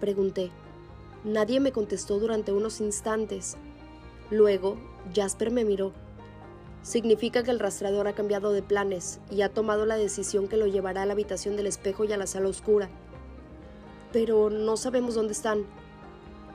Pregunté. 0.00 0.50
Nadie 1.24 1.60
me 1.60 1.72
contestó 1.72 2.18
durante 2.18 2.52
unos 2.52 2.80
instantes. 2.80 3.56
Luego, 4.30 4.76
Jasper 5.14 5.50
me 5.50 5.64
miró. 5.64 5.92
Significa 6.82 7.42
que 7.42 7.50
el 7.50 7.58
rastreador 7.58 8.08
ha 8.08 8.14
cambiado 8.14 8.52
de 8.52 8.62
planes 8.62 9.20
y 9.30 9.42
ha 9.42 9.48
tomado 9.48 9.86
la 9.86 9.96
decisión 9.96 10.48
que 10.48 10.56
lo 10.56 10.66
llevará 10.66 11.02
a 11.02 11.06
la 11.06 11.12
habitación 11.12 11.56
del 11.56 11.66
espejo 11.66 12.04
y 12.04 12.12
a 12.12 12.16
la 12.16 12.26
sala 12.26 12.48
oscura 12.48 12.88
pero 14.12 14.50
no 14.50 14.76
sabemos 14.76 15.14
dónde 15.14 15.32
están. 15.32 15.64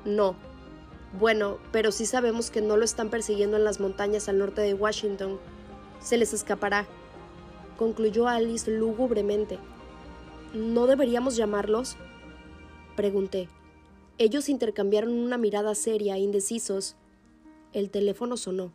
No. 0.05 0.35
Bueno, 1.19 1.57
pero 1.71 1.91
sí 1.91 2.05
sabemos 2.05 2.49
que 2.49 2.61
no 2.61 2.77
lo 2.77 2.83
están 2.83 3.09
persiguiendo 3.09 3.57
en 3.57 3.63
las 3.63 3.79
montañas 3.79 4.27
al 4.29 4.39
norte 4.39 4.61
de 4.61 4.73
Washington. 4.73 5.39
Se 5.99 6.17
les 6.17 6.33
escapará. 6.33 6.87
Concluyó 7.77 8.27
Alice 8.27 8.69
lúgubremente. 8.69 9.59
¿No 10.53 10.85
deberíamos 10.85 11.35
llamarlos? 11.35 11.97
Pregunté. 12.95 13.49
Ellos 14.19 14.49
intercambiaron 14.49 15.11
una 15.11 15.39
mirada 15.39 15.73
seria, 15.73 16.19
indecisos. 16.19 16.95
El 17.71 17.89
teléfono 17.89 18.37
sonó. 18.37 18.71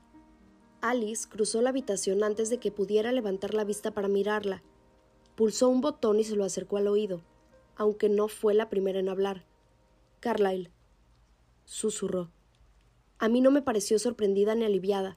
Alice 0.81 1.29
cruzó 1.29 1.62
la 1.62 1.71
habitación 1.71 2.25
antes 2.25 2.51
de 2.51 2.59
que 2.59 2.73
pudiera 2.73 3.12
levantar 3.12 3.55
la 3.55 3.62
vista 3.62 3.93
para 3.93 4.09
mirarla. 4.09 4.64
Pulsó 5.37 5.69
un 5.69 5.81
botón 5.81 6.19
y 6.19 6.25
se 6.25 6.35
lo 6.35 6.45
acercó 6.45 6.79
al 6.79 6.88
oído, 6.88 7.23
aunque 7.77 8.09
no 8.09 8.27
fue 8.27 8.55
la 8.55 8.69
primera 8.69 8.99
en 8.99 9.09
hablar. 9.09 9.45
Carlyle, 10.19 10.73
susurró. 11.64 12.33
A 13.21 13.29
mí 13.29 13.41
no 13.41 13.53
me 13.53 13.62
pareció 13.62 14.01
sorprendida 14.01 14.57
ni 14.57 14.64
aliviada. 14.64 15.17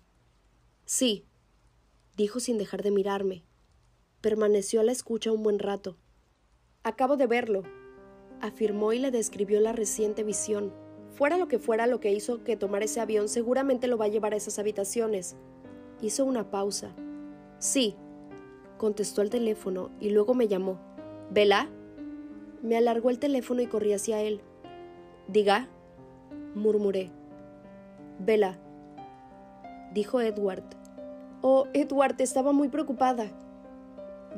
Sí, 0.86 1.26
dijo 2.18 2.40
sin 2.40 2.60
dejar 2.60 2.84
de 2.84 2.92
mirarme. 2.92 3.44
Permaneció 4.22 4.82
a 4.82 4.84
la 4.84 4.92
escucha 4.92 5.32
un 5.32 5.42
buen 5.42 5.58
rato. 5.58 5.98
Acabo 6.84 7.16
de 7.16 7.28
verlo, 7.28 7.62
afirmó 8.42 8.92
y 8.92 8.98
le 8.98 9.12
describió 9.12 9.60
la 9.60 9.72
reciente 9.72 10.24
visión. 10.24 10.74
Fuera 11.12 11.38
lo 11.38 11.48
que 11.48 11.60
fuera 11.60 11.86
lo 11.86 12.00
que 12.00 12.12
hizo 12.12 12.44
que 12.44 12.58
tomar 12.58 12.82
ese 12.82 13.00
avión, 13.00 13.30
seguramente 13.30 13.88
lo 13.88 14.00
va 14.00 14.06
a 14.06 14.08
llevar 14.08 14.34
a 14.34 14.38
esas 14.38 14.58
habitaciones. 14.58 15.36
Hizo 16.02 16.26
una 16.26 16.50
pausa. 16.50 16.96
Sí, 17.60 17.96
contestó 18.80 19.22
el 19.22 19.30
teléfono 19.30 19.92
y 20.00 20.10
luego 20.10 20.34
me 20.34 20.48
llamó. 20.48 20.80
¿Vela? 21.30 21.70
Me 22.64 22.78
alargó 22.78 23.12
el 23.12 23.20
teléfono 23.20 23.62
y 23.62 23.68
corrí 23.68 23.94
hacia 23.94 24.20
él. 24.24 24.42
Diga, 25.28 25.70
murmuré. 26.56 27.12
Vela, 28.18 28.58
dijo 29.94 30.20
Edward. 30.20 30.64
Oh, 31.44 31.68
Edward, 31.74 32.20
estaba 32.22 32.54
muy 32.54 32.70
preocupada. 32.70 33.28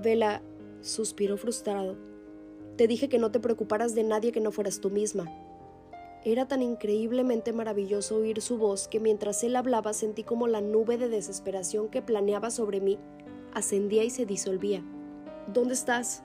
Vela, 0.02 0.42
suspiró 0.82 1.38
frustrado. 1.38 2.13
Te 2.78 2.88
dije 2.88 3.10
que 3.10 3.20
no 3.20 3.32
te 3.32 3.40
preocuparas 3.40 3.94
de 3.94 4.04
nadie 4.04 4.32
que 4.32 4.42
no 4.42 4.52
fueras 4.52 4.80
tú 4.80 4.90
misma. 4.90 5.26
Era 6.26 6.48
tan 6.48 6.62
increíblemente 6.62 7.54
maravilloso 7.54 8.16
oír 8.16 8.42
su 8.42 8.58
voz 8.58 8.88
que 8.88 9.00
mientras 9.00 9.44
él 9.44 9.56
hablaba 9.56 9.94
sentí 9.94 10.24
como 10.24 10.48
la 10.48 10.62
nube 10.62 10.98
de 10.98 11.10
desesperación 11.10 11.90
que 11.90 12.02
planeaba 12.02 12.50
sobre 12.50 12.80
mí 12.80 12.98
ascendía 13.54 14.04
y 14.04 14.10
se 14.10 14.26
disolvía. 14.26 14.84
¿Dónde 15.54 15.74
estás? 15.74 16.24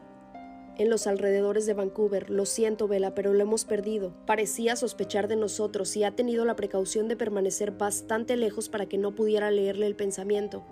En 0.77 0.91
los 0.91 1.07
alrededores 1.07 1.67
de 1.67 1.75
Vancouver. 1.75 2.31
Lo 2.31 2.47
siento, 2.47 2.87
Vela, 2.87 3.15
pero 3.15 3.35
lo 3.35 3.43
hemos 3.43 3.65
perdido. 3.65 4.15
Parecía 4.27 4.77
sospechar 4.77 5.27
de 5.29 5.37
nosotros 5.37 5.97
y 5.97 6.05
ha 6.05 6.15
tenido 6.15 6.45
la 6.45 6.57
precaución 6.57 7.09
de 7.09 7.17
permanecer 7.17 7.73
bastante 7.73 8.37
lejos 8.37 8.69
para 8.69 8.87
que 8.87 8.99
no 8.99 9.15
pudiera 9.15 9.51
leerle 9.51 9.87
el 9.87 9.97
pensamiento. 9.97 10.65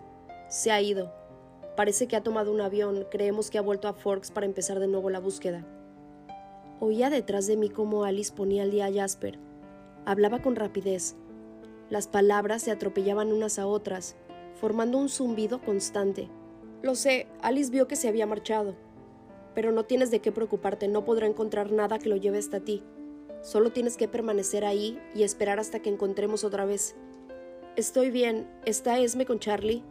Se 0.48 0.70
ha 0.70 0.80
ido. 0.80 1.12
Parece 1.76 2.08
que 2.08 2.16
ha 2.16 2.22
tomado 2.22 2.52
un 2.52 2.60
avión. 2.60 3.06
Creemos 3.10 3.50
que 3.50 3.58
ha 3.58 3.62
vuelto 3.62 3.86
a 3.86 3.92
Forks 3.92 4.30
para 4.30 4.46
empezar 4.46 4.80
de 4.80 4.88
nuevo 4.88 5.10
la 5.10 5.20
búsqueda. 5.20 5.64
Oía 6.80 7.10
detrás 7.10 7.46
de 7.46 7.56
mí 7.56 7.68
cómo 7.68 8.04
Alice 8.04 8.32
ponía 8.34 8.62
al 8.62 8.70
día 8.70 8.86
a 8.86 8.92
Jasper. 8.92 9.38
Hablaba 10.06 10.40
con 10.40 10.56
rapidez. 10.56 11.16
Las 11.90 12.08
palabras 12.08 12.62
se 12.62 12.70
atropellaban 12.70 13.32
unas 13.32 13.58
a 13.58 13.66
otras, 13.66 14.16
formando 14.60 14.98
un 14.98 15.08
zumbido 15.08 15.60
constante. 15.60 16.28
Lo 16.82 16.94
sé, 16.94 17.26
Alice 17.42 17.70
vio 17.70 17.86
que 17.86 17.96
se 17.96 18.08
había 18.08 18.26
marchado. 18.26 18.74
Pero 19.54 19.70
no 19.72 19.84
tienes 19.84 20.10
de 20.10 20.20
qué 20.20 20.32
preocuparte, 20.32 20.88
no 20.88 21.04
podrá 21.04 21.26
encontrar 21.26 21.72
nada 21.72 21.98
que 21.98 22.08
lo 22.08 22.16
lleve 22.16 22.38
hasta 22.38 22.60
ti. 22.60 22.82
Solo 23.42 23.70
tienes 23.70 23.96
que 23.96 24.08
permanecer 24.08 24.64
ahí 24.64 24.98
y 25.14 25.22
esperar 25.22 25.60
hasta 25.60 25.80
que 25.80 25.90
encontremos 25.90 26.42
otra 26.42 26.64
vez. 26.64 26.96
Estoy 27.76 28.10
bien. 28.10 28.48
¿Está 28.64 28.98
Esme 28.98 29.26
con 29.26 29.38
Charlie? 29.38 29.82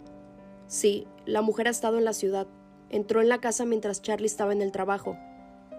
Sí, 0.67 1.07
la 1.25 1.41
mujer 1.41 1.67
ha 1.67 1.71
estado 1.71 1.97
en 1.97 2.05
la 2.05 2.13
ciudad. 2.13 2.47
Entró 2.89 3.21
en 3.21 3.29
la 3.29 3.39
casa 3.39 3.65
mientras 3.65 4.01
Charlie 4.01 4.25
estaba 4.25 4.53
en 4.53 4.61
el 4.61 4.71
trabajo. 4.71 5.17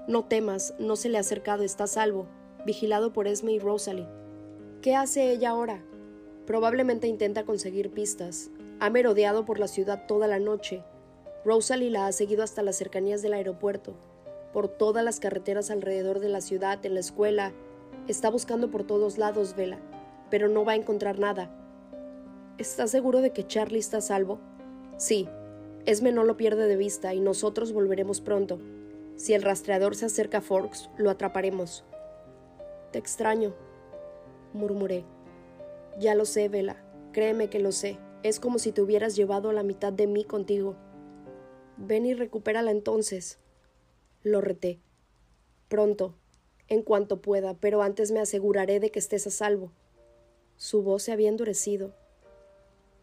No 0.07 0.25
temas, 0.25 0.75
no 0.79 0.95
se 0.95 1.09
le 1.09 1.19
ha 1.19 1.21
acercado, 1.21 1.65
está 1.65 1.87
salvo, 1.87 2.27
vigilado 2.65 3.13
por 3.13 3.27
Esme 3.27 3.53
y 3.53 3.59
Rosalie. 3.59 4.07
¿Qué 4.81 4.95
hace 4.95 5.33
ella 5.33 5.51
ahora? 5.51 5.83
Probablemente 6.47 7.09
intenta 7.09 7.45
conseguir 7.45 7.91
pistas. 7.91 8.51
Ha 8.79 8.91
merodeado 8.91 9.45
por 9.45 9.59
la 9.59 9.67
ciudad 9.67 10.07
toda 10.07 10.29
la 10.29 10.39
noche. 10.39 10.85
Rosalie 11.45 11.91
la 11.91 12.07
ha 12.07 12.13
seguido 12.13 12.45
hasta 12.45 12.63
las 12.63 12.77
cercanías 12.77 13.23
del 13.23 13.33
aeropuerto, 13.33 13.95
por 14.53 14.69
todas 14.69 15.05
las 15.05 15.19
carreteras 15.19 15.71
alrededor 15.71 16.21
de 16.21 16.29
la 16.29 16.41
ciudad, 16.41 16.85
en 16.87 16.95
la 16.95 17.01
escuela. 17.01 17.53
Está 18.07 18.31
buscando 18.31 18.71
por 18.71 18.85
todos 18.85 19.19
lados, 19.19 19.57
Vela, 19.57 19.79
pero 20.31 20.49
no 20.49 20.65
va 20.65 20.73
a 20.73 20.77
encontrar 20.77 21.19
nada. 21.19 21.51
¿Estás 22.59 22.91
seguro 22.91 23.21
de 23.21 23.33
que 23.33 23.47
Charlie 23.47 23.81
está 23.81 24.01
salvo? 24.01 24.39
Sí. 24.97 25.29
Esme 25.85 26.11
no 26.11 26.25
lo 26.25 26.37
pierde 26.37 26.67
de 26.67 26.77
vista 26.77 27.15
y 27.15 27.21
nosotros 27.21 27.73
volveremos 27.73 28.21
pronto. 28.21 28.59
Si 29.17 29.35
el 29.35 29.43
rastreador 29.43 29.95
se 29.95 30.07
acerca 30.07 30.39
a 30.39 30.43
Forks, 30.43 30.91
lo 30.99 31.11
atraparemos. 31.11 31.85
Te 32.93 32.99
extraño, 32.99 33.55
murmuré. 34.53 35.05
Ya 35.99 36.15
lo 36.15 36.25
sé, 36.25 36.49
Vela. 36.49 36.83
Créeme 37.13 37.49
que 37.49 37.61
lo 37.61 37.73
sé. 37.73 37.99
Es 38.23 38.41
como 38.41 38.59
si 38.59 38.73
te 38.73 38.83
hubieras 38.83 39.17
llevado 39.17 39.53
la 39.53 39.63
mitad 39.63 39.93
de 39.93 40.07
mí 40.07 40.25
contigo. 40.25 40.77
Ven 41.77 42.05
y 42.05 42.15
recupérala 42.15 42.71
entonces. 42.71 43.39
Lo 44.23 44.41
reté. 44.41 44.81
Pronto, 45.69 46.15
en 46.69 46.83
cuanto 46.83 47.23
pueda, 47.23 47.55
pero 47.55 47.83
antes 47.83 48.11
me 48.11 48.21
aseguraré 48.21 48.81
de 48.81 48.91
que 48.91 48.99
estés 48.99 49.27
a 49.27 49.31
salvo. 49.31 49.73
Su 50.57 50.83
voz 50.83 51.05
se 51.05 51.13
había 51.13 51.29
endurecido. 51.29 51.95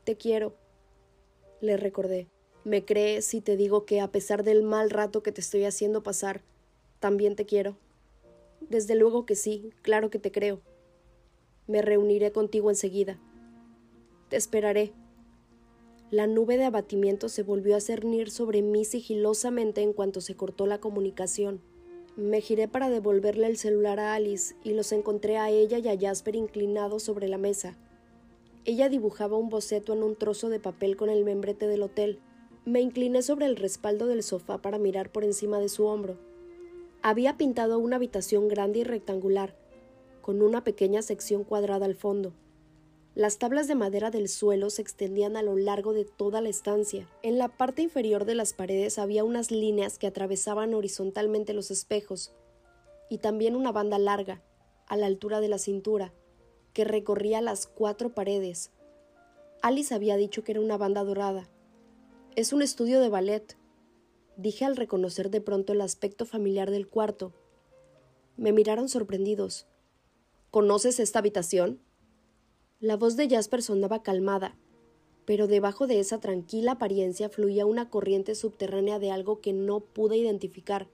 Te 0.04 0.18
quiero, 0.18 0.56
le 1.64 1.78
recordé. 1.78 2.28
¿Me 2.66 2.86
crees 2.86 3.26
si 3.26 3.42
te 3.42 3.58
digo 3.58 3.86
que 3.86 4.02
a 4.02 4.10
pesar 4.10 4.44
del 4.44 4.64
mal 4.64 4.90
rato 4.90 5.24
que 5.24 5.32
te 5.32 5.42
estoy 5.42 5.64
haciendo 5.64 6.04
pasar, 6.04 6.42
también 7.00 7.36
te 7.36 7.46
quiero? 7.46 7.78
Desde 8.70 8.96
luego 8.96 9.26
que 9.26 9.36
sí, 9.36 9.72
claro 9.82 10.10
que 10.10 10.20
te 10.20 10.32
creo. 10.32 10.60
Me 11.68 11.82
reuniré 11.82 12.32
contigo 12.32 12.70
enseguida. 12.70 13.18
Te 14.30 14.36
esperaré. 14.36 14.92
La 16.12 16.28
nube 16.28 16.58
de 16.58 16.66
abatimiento 16.66 17.30
se 17.30 17.44
volvió 17.44 17.76
a 17.76 17.82
cernir 17.82 18.30
sobre 18.30 18.62
mí 18.62 18.86
sigilosamente 18.86 19.82
en 19.82 19.94
cuanto 19.94 20.22
se 20.22 20.36
cortó 20.36 20.68
la 20.68 20.80
comunicación. 20.80 21.62
Me 22.16 22.42
giré 22.42 22.68
para 22.68 22.90
devolverle 22.90 23.48
el 23.48 23.58
celular 23.58 24.00
a 24.00 24.14
Alice 24.14 24.56
y 24.64 24.74
los 24.74 24.92
encontré 24.92 25.38
a 25.38 25.50
ella 25.50 25.80
y 25.80 25.88
a 25.88 25.98
Jasper 26.00 26.36
inclinados 26.36 27.04
sobre 27.04 27.28
la 27.28 27.38
mesa. 27.38 27.78
Ella 28.66 28.88
dibujaba 28.88 29.38
un 29.38 29.50
boceto 29.50 29.92
en 29.94 30.04
un 30.04 30.16
trozo 30.16 30.48
de 30.48 30.60
papel 30.60 30.96
con 30.96 31.10
el 31.10 31.26
membrete 31.26 31.68
del 31.68 31.84
hotel. 31.84 32.20
Me 32.64 32.80
incliné 32.80 33.22
sobre 33.22 33.46
el 33.46 33.58
respaldo 33.58 34.08
del 34.08 34.24
sofá 34.24 34.62
para 34.62 34.78
mirar 34.78 35.12
por 35.12 35.26
encima 35.26 35.60
de 35.60 35.68
su 35.68 35.86
hombro. 35.86 36.18
Había 37.02 37.36
pintado 37.36 37.78
una 37.78 37.98
habitación 37.98 38.48
grande 38.48 38.80
y 38.80 38.84
rectangular, 38.86 39.54
con 40.22 40.42
una 40.42 40.64
pequeña 40.64 41.02
sección 41.02 41.44
cuadrada 41.44 41.86
al 41.86 41.96
fondo. 41.96 42.32
Las 43.16 43.38
tablas 43.38 43.68
de 43.68 43.76
madera 43.76 44.12
del 44.12 44.30
suelo 44.30 44.70
se 44.70 44.82
extendían 44.82 45.36
a 45.36 45.44
lo 45.44 45.58
largo 45.58 45.92
de 45.92 46.06
toda 46.06 46.40
la 46.40 46.48
estancia. 46.48 47.10
En 47.22 47.38
la 47.38 47.50
parte 47.50 47.82
inferior 47.82 48.24
de 48.24 48.36
las 48.36 48.54
paredes 48.54 48.98
había 48.98 49.26
unas 49.26 49.52
líneas 49.52 50.00
que 50.00 50.08
atravesaban 50.08 50.74
horizontalmente 50.74 51.54
los 51.54 51.70
espejos, 51.70 52.34
y 53.10 53.18
también 53.18 53.58
una 53.58 53.74
banda 53.74 54.00
larga, 54.00 54.42
a 54.88 54.96
la 54.96 55.06
altura 55.06 55.42
de 55.42 55.50
la 55.50 55.58
cintura, 55.58 56.14
que 56.74 56.84
recorría 56.84 57.42
las 57.42 57.68
cuatro 57.68 58.14
paredes. 58.14 58.72
Alice 59.62 59.94
había 59.94 60.18
dicho 60.18 60.44
que 60.44 60.54
era 60.54 60.62
una 60.62 60.78
banda 60.78 61.04
dorada, 61.04 61.50
es 62.36 62.52
un 62.52 62.64
estudio 62.64 63.00
de 63.00 63.10
ballet, 63.10 63.56
dije 64.38 64.66
al 64.66 64.76
reconocer 64.76 65.30
de 65.30 65.40
pronto 65.40 65.72
el 65.72 65.82
aspecto 65.82 66.26
familiar 66.26 66.72
del 66.72 66.88
cuarto. 66.88 67.32
Me 68.38 68.52
miraron 68.52 68.90
sorprendidos. 68.90 69.68
¿Conoces 70.50 71.00
esta 71.00 71.20
habitación? 71.20 71.80
La 72.80 72.98
voz 72.98 73.18
de 73.18 73.30
Jasper 73.30 73.62
sonaba 73.62 74.02
calmada, 74.02 74.58
pero 75.26 75.46
debajo 75.46 75.86
de 75.86 76.00
esa 76.00 76.20
tranquila 76.20 76.72
apariencia 76.72 77.30
fluía 77.30 77.68
una 77.68 77.92
corriente 77.92 78.34
subterránea 78.34 78.98
de 78.98 79.12
algo 79.12 79.40
que 79.40 79.54
no 79.54 79.82
pude 79.82 80.18
identificar. 80.18 80.88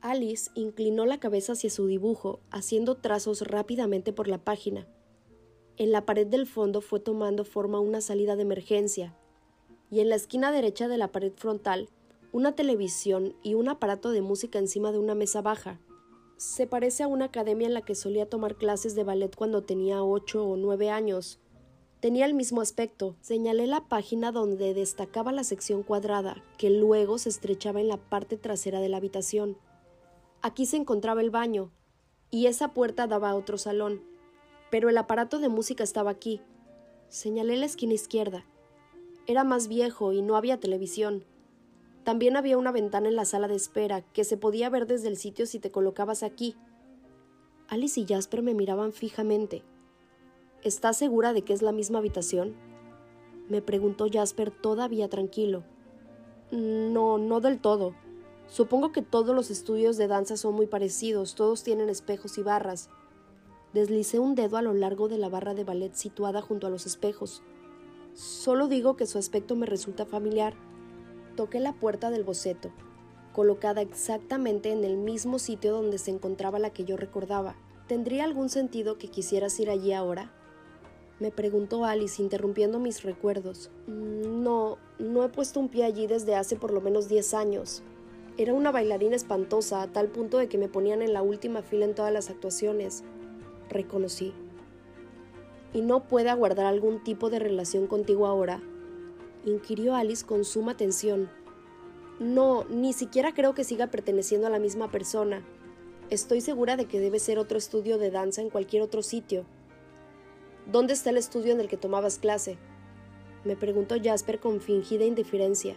Alice 0.00 0.50
inclinó 0.56 1.06
la 1.06 1.20
cabeza 1.20 1.52
hacia 1.52 1.70
su 1.70 1.86
dibujo, 1.86 2.40
haciendo 2.50 2.96
trazos 2.96 3.42
rápidamente 3.42 4.12
por 4.12 4.26
la 4.26 4.38
página. 4.38 4.88
En 5.76 5.90
la 5.90 6.04
pared 6.04 6.26
del 6.26 6.46
fondo 6.46 6.80
fue 6.80 7.00
tomando 7.00 7.44
forma 7.44 7.80
una 7.80 8.00
salida 8.00 8.36
de 8.36 8.42
emergencia, 8.42 9.16
y 9.90 10.00
en 10.00 10.08
la 10.08 10.16
esquina 10.16 10.52
derecha 10.52 10.88
de 10.88 10.98
la 10.98 11.12
pared 11.12 11.32
frontal 11.34 11.88
una 12.32 12.54
televisión 12.54 13.34
y 13.42 13.54
un 13.54 13.68
aparato 13.68 14.10
de 14.10 14.22
música 14.22 14.58
encima 14.58 14.90
de 14.90 14.98
una 14.98 15.14
mesa 15.14 15.42
baja. 15.42 15.78
Se 16.38 16.66
parece 16.66 17.02
a 17.02 17.08
una 17.08 17.26
academia 17.26 17.66
en 17.66 17.74
la 17.74 17.82
que 17.82 17.94
solía 17.94 18.28
tomar 18.28 18.56
clases 18.56 18.94
de 18.94 19.04
ballet 19.04 19.36
cuando 19.36 19.62
tenía 19.62 20.02
ocho 20.02 20.44
o 20.44 20.56
nueve 20.56 20.88
años. 20.88 21.38
Tenía 22.00 22.24
el 22.24 22.34
mismo 22.34 22.62
aspecto. 22.62 23.16
Señalé 23.20 23.66
la 23.66 23.86
página 23.86 24.32
donde 24.32 24.74
destacaba 24.74 25.30
la 25.30 25.44
sección 25.44 25.82
cuadrada, 25.82 26.42
que 26.56 26.70
luego 26.70 27.18
se 27.18 27.28
estrechaba 27.28 27.80
en 27.80 27.88
la 27.88 27.98
parte 27.98 28.38
trasera 28.38 28.80
de 28.80 28.88
la 28.88 28.96
habitación. 28.96 29.58
Aquí 30.40 30.66
se 30.66 30.78
encontraba 30.78 31.20
el 31.20 31.30
baño, 31.30 31.70
y 32.30 32.46
esa 32.46 32.72
puerta 32.72 33.06
daba 33.06 33.30
a 33.30 33.36
otro 33.36 33.58
salón. 33.58 34.02
Pero 34.72 34.88
el 34.88 34.96
aparato 34.96 35.38
de 35.38 35.50
música 35.50 35.84
estaba 35.84 36.10
aquí. 36.10 36.40
Señalé 37.10 37.58
la 37.58 37.66
esquina 37.66 37.92
izquierda. 37.92 38.46
Era 39.26 39.44
más 39.44 39.68
viejo 39.68 40.14
y 40.14 40.22
no 40.22 40.34
había 40.34 40.60
televisión. 40.60 41.26
También 42.04 42.38
había 42.38 42.56
una 42.56 42.72
ventana 42.72 43.10
en 43.10 43.16
la 43.16 43.26
sala 43.26 43.48
de 43.48 43.54
espera 43.54 44.00
que 44.00 44.24
se 44.24 44.38
podía 44.38 44.70
ver 44.70 44.86
desde 44.86 45.08
el 45.08 45.18
sitio 45.18 45.44
si 45.44 45.58
te 45.58 45.70
colocabas 45.70 46.22
aquí. 46.22 46.56
Alice 47.68 48.00
y 48.00 48.06
Jasper 48.06 48.42
me 48.42 48.54
miraban 48.54 48.92
fijamente. 48.92 49.62
¿Estás 50.62 50.96
segura 50.96 51.34
de 51.34 51.42
que 51.42 51.52
es 51.52 51.60
la 51.60 51.72
misma 51.72 51.98
habitación? 51.98 52.54
me 53.50 53.60
preguntó 53.60 54.06
Jasper 54.10 54.50
todavía 54.50 55.10
tranquilo. 55.10 55.64
No, 56.50 57.18
no 57.18 57.40
del 57.40 57.60
todo. 57.60 57.94
Supongo 58.46 58.90
que 58.90 59.02
todos 59.02 59.36
los 59.36 59.50
estudios 59.50 59.98
de 59.98 60.08
danza 60.08 60.38
son 60.38 60.54
muy 60.54 60.66
parecidos, 60.66 61.34
todos 61.34 61.62
tienen 61.62 61.90
espejos 61.90 62.38
y 62.38 62.42
barras. 62.42 62.88
Deslicé 63.72 64.18
un 64.18 64.34
dedo 64.34 64.56
a 64.56 64.62
lo 64.62 64.74
largo 64.74 65.08
de 65.08 65.18
la 65.18 65.28
barra 65.28 65.54
de 65.54 65.64
ballet 65.64 65.94
situada 65.94 66.42
junto 66.42 66.66
a 66.66 66.70
los 66.70 66.86
espejos. 66.86 67.42
Solo 68.12 68.68
digo 68.68 68.96
que 68.96 69.06
su 69.06 69.18
aspecto 69.18 69.56
me 69.56 69.66
resulta 69.66 70.04
familiar. 70.04 70.54
Toqué 71.36 71.60
la 71.60 71.72
puerta 71.72 72.10
del 72.10 72.24
boceto, 72.24 72.70
colocada 73.32 73.80
exactamente 73.80 74.70
en 74.72 74.84
el 74.84 74.98
mismo 74.98 75.38
sitio 75.38 75.72
donde 75.72 75.96
se 75.96 76.10
encontraba 76.10 76.58
la 76.58 76.70
que 76.70 76.84
yo 76.84 76.98
recordaba. 76.98 77.56
¿Tendría 77.88 78.24
algún 78.24 78.50
sentido 78.50 78.98
que 78.98 79.08
quisieras 79.08 79.58
ir 79.58 79.70
allí 79.70 79.92
ahora? 79.92 80.32
me 81.22 81.30
preguntó 81.30 81.84
Alice, 81.84 82.20
interrumpiendo 82.20 82.80
mis 82.80 83.04
recuerdos. 83.04 83.70
No, 83.86 84.76
no 84.98 85.24
he 85.24 85.28
puesto 85.28 85.60
un 85.60 85.68
pie 85.68 85.84
allí 85.84 86.08
desde 86.08 86.34
hace 86.34 86.56
por 86.56 86.72
lo 86.72 86.80
menos 86.80 87.08
diez 87.08 87.32
años. 87.32 87.82
Era 88.36 88.54
una 88.54 88.72
bailarina 88.72 89.14
espantosa, 89.14 89.82
a 89.82 89.86
tal 89.86 90.08
punto 90.08 90.38
de 90.38 90.48
que 90.48 90.58
me 90.58 90.68
ponían 90.68 91.00
en 91.00 91.12
la 91.12 91.22
última 91.22 91.62
fila 91.62 91.84
en 91.84 91.94
todas 91.94 92.12
las 92.12 92.28
actuaciones. 92.28 93.04
Reconocí. 93.72 94.32
¿Y 95.72 95.80
no 95.80 96.06
puede 96.06 96.28
aguardar 96.28 96.66
algún 96.66 97.02
tipo 97.02 97.30
de 97.30 97.38
relación 97.38 97.86
contigo 97.86 98.26
ahora? 98.26 98.62
inquirió 99.44 99.94
Alice 99.94 100.24
con 100.24 100.44
suma 100.44 100.72
atención. 100.72 101.28
No, 102.20 102.64
ni 102.68 102.92
siquiera 102.92 103.34
creo 103.34 103.54
que 103.54 103.64
siga 103.64 103.88
perteneciendo 103.88 104.46
a 104.46 104.50
la 104.50 104.58
misma 104.58 104.90
persona. 104.90 105.42
Estoy 106.10 106.40
segura 106.40 106.76
de 106.76 106.84
que 106.84 107.00
debe 107.00 107.18
ser 107.18 107.38
otro 107.38 107.58
estudio 107.58 107.98
de 107.98 108.10
danza 108.10 108.42
en 108.42 108.50
cualquier 108.50 108.82
otro 108.82 109.02
sitio. 109.02 109.44
¿Dónde 110.70 110.92
está 110.92 111.10
el 111.10 111.16
estudio 111.16 111.52
en 111.52 111.60
el 111.60 111.68
que 111.68 111.76
tomabas 111.76 112.18
clase? 112.18 112.58
me 113.44 113.56
preguntó 113.56 113.96
Jasper 114.00 114.38
con 114.38 114.60
fingida 114.60 115.04
indiferencia. 115.04 115.74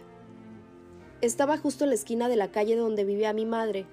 Estaba 1.20 1.56
justo 1.56 1.84
en 1.84 1.90
la 1.90 1.96
esquina 1.96 2.28
de 2.28 2.36
la 2.36 2.50
calle 2.52 2.76
donde 2.76 3.04
vivía 3.04 3.32
mi 3.32 3.46
madre. 3.46 3.86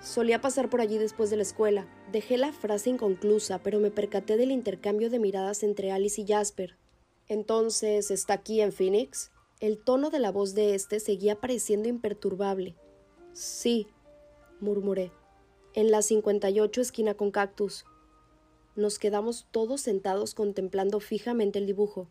Solía 0.00 0.40
pasar 0.40 0.70
por 0.70 0.80
allí 0.80 0.98
después 0.98 1.30
de 1.30 1.36
la 1.36 1.42
escuela. 1.42 1.86
Dejé 2.12 2.36
la 2.36 2.52
frase 2.52 2.90
inconclusa, 2.90 3.62
pero 3.62 3.80
me 3.80 3.90
percaté 3.90 4.36
del 4.36 4.50
intercambio 4.50 5.10
de 5.10 5.18
miradas 5.18 5.62
entre 5.62 5.90
Alice 5.90 6.20
y 6.20 6.26
Jasper. 6.26 6.76
Entonces, 7.28 8.10
¿está 8.10 8.34
aquí 8.34 8.60
en 8.60 8.72
Phoenix? 8.72 9.32
El 9.58 9.78
tono 9.78 10.10
de 10.10 10.18
la 10.18 10.30
voz 10.30 10.54
de 10.54 10.74
éste 10.74 11.00
seguía 11.00 11.40
pareciendo 11.40 11.88
imperturbable. 11.88 12.76
Sí, 13.32 13.88
murmuré. 14.60 15.12
En 15.74 15.90
la 15.90 16.02
58 16.02 16.80
esquina 16.80 17.14
con 17.14 17.30
cactus. 17.30 17.84
Nos 18.76 18.98
quedamos 18.98 19.46
todos 19.50 19.80
sentados 19.80 20.34
contemplando 20.34 21.00
fijamente 21.00 21.58
el 21.58 21.66
dibujo. 21.66 22.08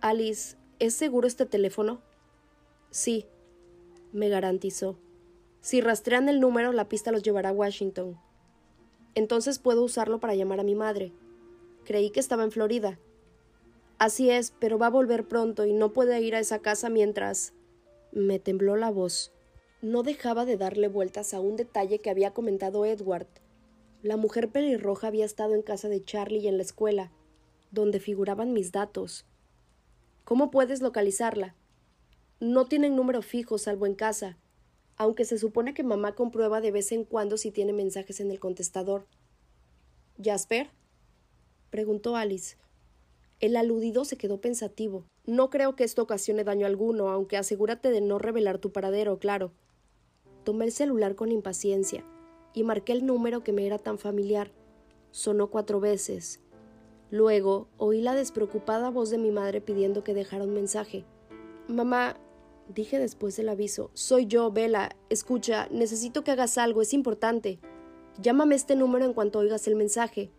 Alice, 0.00 0.56
¿es 0.78 0.94
seguro 0.94 1.26
este 1.26 1.46
teléfono? 1.46 2.00
Sí, 2.90 3.26
me 4.12 4.28
garantizó. 4.28 4.98
Si 5.66 5.80
rastrean 5.80 6.28
el 6.28 6.38
número, 6.38 6.70
la 6.72 6.88
pista 6.88 7.10
los 7.10 7.24
llevará 7.24 7.48
a 7.48 7.52
Washington. 7.52 8.16
Entonces 9.16 9.58
puedo 9.58 9.82
usarlo 9.82 10.20
para 10.20 10.36
llamar 10.36 10.60
a 10.60 10.62
mi 10.62 10.76
madre. 10.76 11.12
Creí 11.84 12.10
que 12.10 12.20
estaba 12.20 12.44
en 12.44 12.52
Florida. 12.52 13.00
Así 13.98 14.30
es, 14.30 14.52
pero 14.60 14.78
va 14.78 14.86
a 14.86 14.90
volver 14.90 15.26
pronto 15.26 15.64
y 15.64 15.72
no 15.72 15.92
puede 15.92 16.20
ir 16.20 16.36
a 16.36 16.38
esa 16.38 16.60
casa 16.60 16.88
mientras. 16.88 17.52
Me 18.12 18.38
tembló 18.38 18.76
la 18.76 18.90
voz. 18.90 19.32
No 19.82 20.04
dejaba 20.04 20.44
de 20.44 20.56
darle 20.56 20.86
vueltas 20.86 21.34
a 21.34 21.40
un 21.40 21.56
detalle 21.56 21.98
que 21.98 22.10
había 22.10 22.32
comentado 22.32 22.84
Edward 22.84 23.26
la 24.06 24.16
mujer 24.16 24.50
pelirroja 24.50 25.08
había 25.08 25.24
estado 25.24 25.54
en 25.54 25.62
casa 25.62 25.88
de 25.88 26.04
Charlie 26.04 26.38
y 26.38 26.48
en 26.48 26.58
la 26.58 26.62
escuela, 26.62 27.10
donde 27.72 27.98
figuraban 27.98 28.52
mis 28.52 28.70
datos. 28.70 29.26
¿Cómo 30.24 30.50
puedes 30.50 30.80
localizarla? 30.80 31.56
No 32.38 32.66
tienen 32.66 32.94
número 32.94 33.22
fijo 33.22 33.58
salvo 33.58 33.84
en 33.86 33.94
casa, 33.94 34.38
aunque 34.96 35.24
se 35.24 35.38
supone 35.38 35.74
que 35.74 35.82
mamá 35.82 36.14
comprueba 36.14 36.60
de 36.60 36.70
vez 36.70 36.92
en 36.92 37.04
cuando 37.04 37.36
si 37.36 37.50
tiene 37.50 37.72
mensajes 37.72 38.20
en 38.20 38.30
el 38.30 38.40
contestador. 38.40 39.06
¿Jasper? 40.22 40.70
preguntó 41.70 42.16
Alice. 42.16 42.56
El 43.38 43.56
aludido 43.56 44.06
se 44.06 44.16
quedó 44.16 44.40
pensativo. 44.40 45.04
No 45.26 45.50
creo 45.50 45.76
que 45.76 45.84
esto 45.84 46.02
ocasione 46.02 46.44
daño 46.44 46.66
alguno, 46.66 47.10
aunque 47.10 47.36
asegúrate 47.36 47.90
de 47.90 48.00
no 48.00 48.18
revelar 48.18 48.58
tu 48.58 48.72
paradero, 48.72 49.18
claro. 49.18 49.52
Tomé 50.44 50.64
el 50.64 50.72
celular 50.72 51.16
con 51.16 51.30
impaciencia 51.30 52.04
y 52.54 52.62
marqué 52.62 52.92
el 52.92 53.04
número 53.04 53.42
que 53.44 53.52
me 53.52 53.66
era 53.66 53.78
tan 53.78 53.98
familiar. 53.98 54.52
Sonó 55.10 55.50
cuatro 55.50 55.80
veces. 55.80 56.40
Luego 57.10 57.68
oí 57.76 58.00
la 58.00 58.14
despreocupada 58.14 58.90
voz 58.90 59.10
de 59.10 59.18
mi 59.18 59.30
madre 59.30 59.60
pidiendo 59.60 60.02
que 60.02 60.14
dejara 60.14 60.44
un 60.44 60.54
mensaje. 60.54 61.04
Mamá, 61.68 62.16
dije 62.68 62.98
después 62.98 63.36
del 63.36 63.48
aviso, 63.48 63.90
soy 63.94 64.26
yo, 64.26 64.50
Vela. 64.50 64.96
Escucha, 65.08 65.68
necesito 65.70 66.24
que 66.24 66.32
hagas 66.32 66.58
algo, 66.58 66.82
es 66.82 66.92
importante. 66.94 67.60
Llámame 68.20 68.54
este 68.54 68.76
número 68.76 69.04
en 69.04 69.12
cuanto 69.12 69.38
oigas 69.38 69.66
el 69.66 69.76
mensaje. 69.76 70.30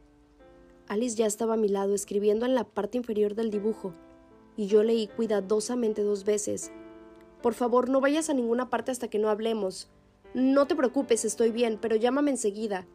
Alice 0.88 1.16
ya 1.16 1.26
estaba 1.26 1.56
a 1.56 1.58
mi 1.58 1.68
lado 1.68 1.94
escribiendo 1.94 2.46
en 2.46 2.56
la 2.56 2.64
parte 2.64 2.98
inferior 2.98 3.36
del 3.36 3.52
dibujo, 3.52 3.94
y 4.56 4.68
yo 4.68 4.84
leí 4.84 5.08
cuidadosamente 5.08 6.02
dos 6.02 6.24
veces. 6.24 6.72
Por 7.42 7.54
favor, 7.54 7.90
no 7.90 8.02
vayas 8.02 8.30
a 8.30 8.34
ninguna 8.34 8.70
parte 8.70 8.92
hasta 8.92 9.10
que 9.10 9.20
no 9.20 9.30
hablemos. 9.30 9.90
No 10.34 10.66
te 10.68 10.76
preocupes, 10.76 11.26
estoy 11.26 11.52
bien, 11.52 11.78
pero 11.80 11.96
llámame 11.96 12.32
enseguida. 12.32 12.88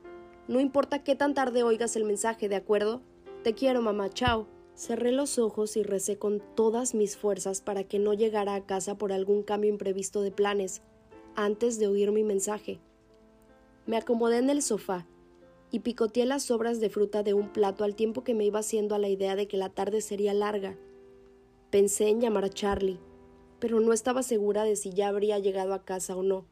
No 0.49 0.59
importa 0.59 1.05
qué 1.05 1.15
tan 1.15 1.35
tarde 1.35 1.63
oigas 1.63 1.95
el 1.97 2.05
mensaje, 2.05 2.49
¿de 2.49 2.57
acuerdo? 2.57 3.03
Te 3.45 3.55
quiero, 3.55 3.83
mamá, 3.83 4.11
chao. 4.11 4.49
Cerré 4.75 5.13
los 5.13 5.39
ojos 5.39 5.77
y 5.77 5.83
recé 5.83 6.19
con 6.19 6.43
todas 6.55 6.95
mis 6.95 7.17
fuerzas 7.17 7.61
para 7.61 7.85
que 7.85 7.99
no 7.99 8.15
llegara 8.15 8.55
a 8.55 8.67
casa 8.67 8.97
por 8.97 9.13
algún 9.13 9.43
cambio 9.43 9.71
imprevisto 9.71 10.23
de 10.23 10.31
planes, 10.31 10.83
antes 11.35 11.79
de 11.79 11.87
oír 11.87 12.11
mi 12.11 12.25
mensaje. 12.25 12.81
Me 13.87 13.97
acomodé 13.97 14.39
en 14.39 14.51
el 14.51 14.63
sofá 14.63 15.07
y 15.71 15.81
picoteé 15.81 16.27
las 16.27 16.45
sobras 16.45 16.81
de 16.81 16.91
fruta 16.91 17.23
de 17.23 17.35
un 17.35 17.53
plato 17.53 17.85
al 17.85 17.95
tiempo 17.95 18.25
que 18.25 18.35
me 18.35 18.45
iba 18.45 18.61
haciendo 18.61 18.95
a 18.95 18.99
la 18.99 19.09
idea 19.09 19.37
de 19.37 19.49
que 19.49 19.57
la 19.57 19.71
tarde 19.71 20.01
sería 20.01 20.35
larga. 20.35 20.79
Pensé 21.71 22.09
en 22.09 22.21
llamar 22.21 22.45
a 22.45 22.51
Charlie, 22.51 23.01
pero 23.59 23.81
no 23.81 23.93
estaba 23.93 24.23
segura 24.23 24.65
de 24.65 24.77
si 24.77 24.91
ya 24.91 25.09
habría 25.09 25.39
llegado 25.39 25.73
a 25.73 25.85
casa 25.85 26.17
o 26.17 26.23
no. 26.23 26.47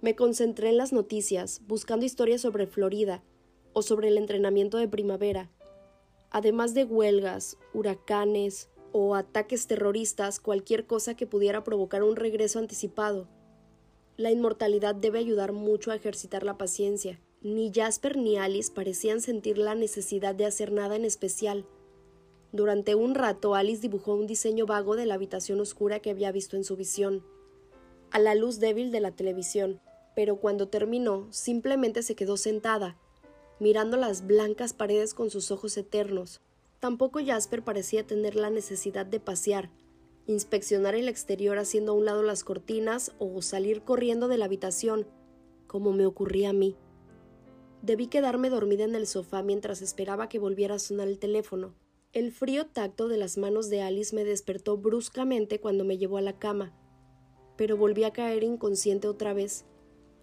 Me 0.00 0.16
concentré 0.16 0.68
en 0.68 0.76
las 0.76 0.92
noticias, 0.92 1.62
buscando 1.66 2.04
historias 2.04 2.40
sobre 2.40 2.66
Florida 2.66 3.22
o 3.72 3.82
sobre 3.82 4.08
el 4.08 4.18
entrenamiento 4.18 4.78
de 4.78 4.88
primavera. 4.88 5.50
Además 6.32 6.74
de 6.74 6.84
huelgas, 6.84 7.58
huracanes 7.72 8.68
o 8.90 9.14
ataques 9.14 9.66
terroristas, 9.66 10.40
cualquier 10.40 10.86
cosa 10.86 11.14
que 11.14 11.26
pudiera 11.26 11.62
provocar 11.62 12.02
un 12.02 12.16
regreso 12.16 12.58
anticipado. 12.58 13.28
La 14.16 14.30
inmortalidad 14.30 14.94
debe 14.94 15.18
ayudar 15.18 15.52
mucho 15.52 15.90
a 15.90 15.94
ejercitar 15.94 16.42
la 16.42 16.58
paciencia. 16.58 17.20
Ni 17.40 17.70
Jasper 17.72 18.16
ni 18.16 18.36
Alice 18.36 18.72
parecían 18.72 19.20
sentir 19.20 19.58
la 19.58 19.74
necesidad 19.74 20.34
de 20.34 20.46
hacer 20.46 20.72
nada 20.72 20.96
en 20.96 21.04
especial. 21.04 21.66
Durante 22.50 22.94
un 22.94 23.14
rato 23.14 23.54
Alice 23.54 23.80
dibujó 23.80 24.14
un 24.14 24.26
diseño 24.26 24.66
vago 24.66 24.96
de 24.96 25.06
la 25.06 25.14
habitación 25.14 25.60
oscura 25.60 26.00
que 26.00 26.10
había 26.10 26.32
visto 26.32 26.56
en 26.56 26.64
su 26.64 26.76
visión, 26.76 27.24
a 28.10 28.18
la 28.18 28.34
luz 28.34 28.58
débil 28.58 28.90
de 28.90 29.00
la 29.00 29.12
televisión 29.12 29.80
pero 30.14 30.36
cuando 30.36 30.68
terminó 30.68 31.26
simplemente 31.30 32.02
se 32.02 32.14
quedó 32.14 32.36
sentada, 32.36 32.98
mirando 33.62 33.96
las 33.96 34.26
blancas 34.26 34.72
paredes 34.72 35.14
con 35.14 35.30
sus 35.30 35.52
ojos 35.52 35.76
eternos. 35.76 36.40
Tampoco 36.80 37.20
Jasper 37.24 37.62
parecía 37.62 38.04
tener 38.04 38.34
la 38.34 38.50
necesidad 38.50 39.06
de 39.06 39.20
pasear, 39.20 39.70
inspeccionar 40.26 40.96
el 40.96 41.08
exterior 41.08 41.58
haciendo 41.58 41.92
a 41.92 41.94
un 41.94 42.04
lado 42.04 42.24
las 42.24 42.42
cortinas 42.42 43.12
o 43.20 43.40
salir 43.40 43.82
corriendo 43.82 44.26
de 44.26 44.36
la 44.36 44.46
habitación, 44.46 45.06
como 45.68 45.92
me 45.92 46.06
ocurría 46.06 46.50
a 46.50 46.52
mí. 46.52 46.76
Debí 47.82 48.08
quedarme 48.08 48.50
dormida 48.50 48.82
en 48.82 48.96
el 48.96 49.06
sofá 49.06 49.44
mientras 49.44 49.80
esperaba 49.80 50.28
que 50.28 50.40
volviera 50.40 50.74
a 50.74 50.80
sonar 50.80 51.06
el 51.06 51.20
teléfono. 51.20 51.76
El 52.12 52.32
frío 52.32 52.66
tacto 52.66 53.06
de 53.06 53.16
las 53.16 53.38
manos 53.38 53.70
de 53.70 53.80
Alice 53.80 54.12
me 54.12 54.24
despertó 54.24 54.76
bruscamente 54.76 55.60
cuando 55.60 55.84
me 55.84 55.98
llevó 55.98 56.16
a 56.16 56.22
la 56.22 56.36
cama, 56.36 56.76
pero 57.56 57.76
volví 57.76 58.02
a 58.02 58.12
caer 58.12 58.42
inconsciente 58.42 59.06
otra 59.06 59.34
vez 59.34 59.66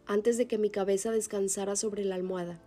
antes 0.05 0.37
de 0.37 0.45
que 0.45 0.57
mi 0.57 0.69
cabeza 0.69 1.11
descansara 1.11 1.77
sobre 1.77 2.03
la 2.03 2.15
almohada. 2.15 2.61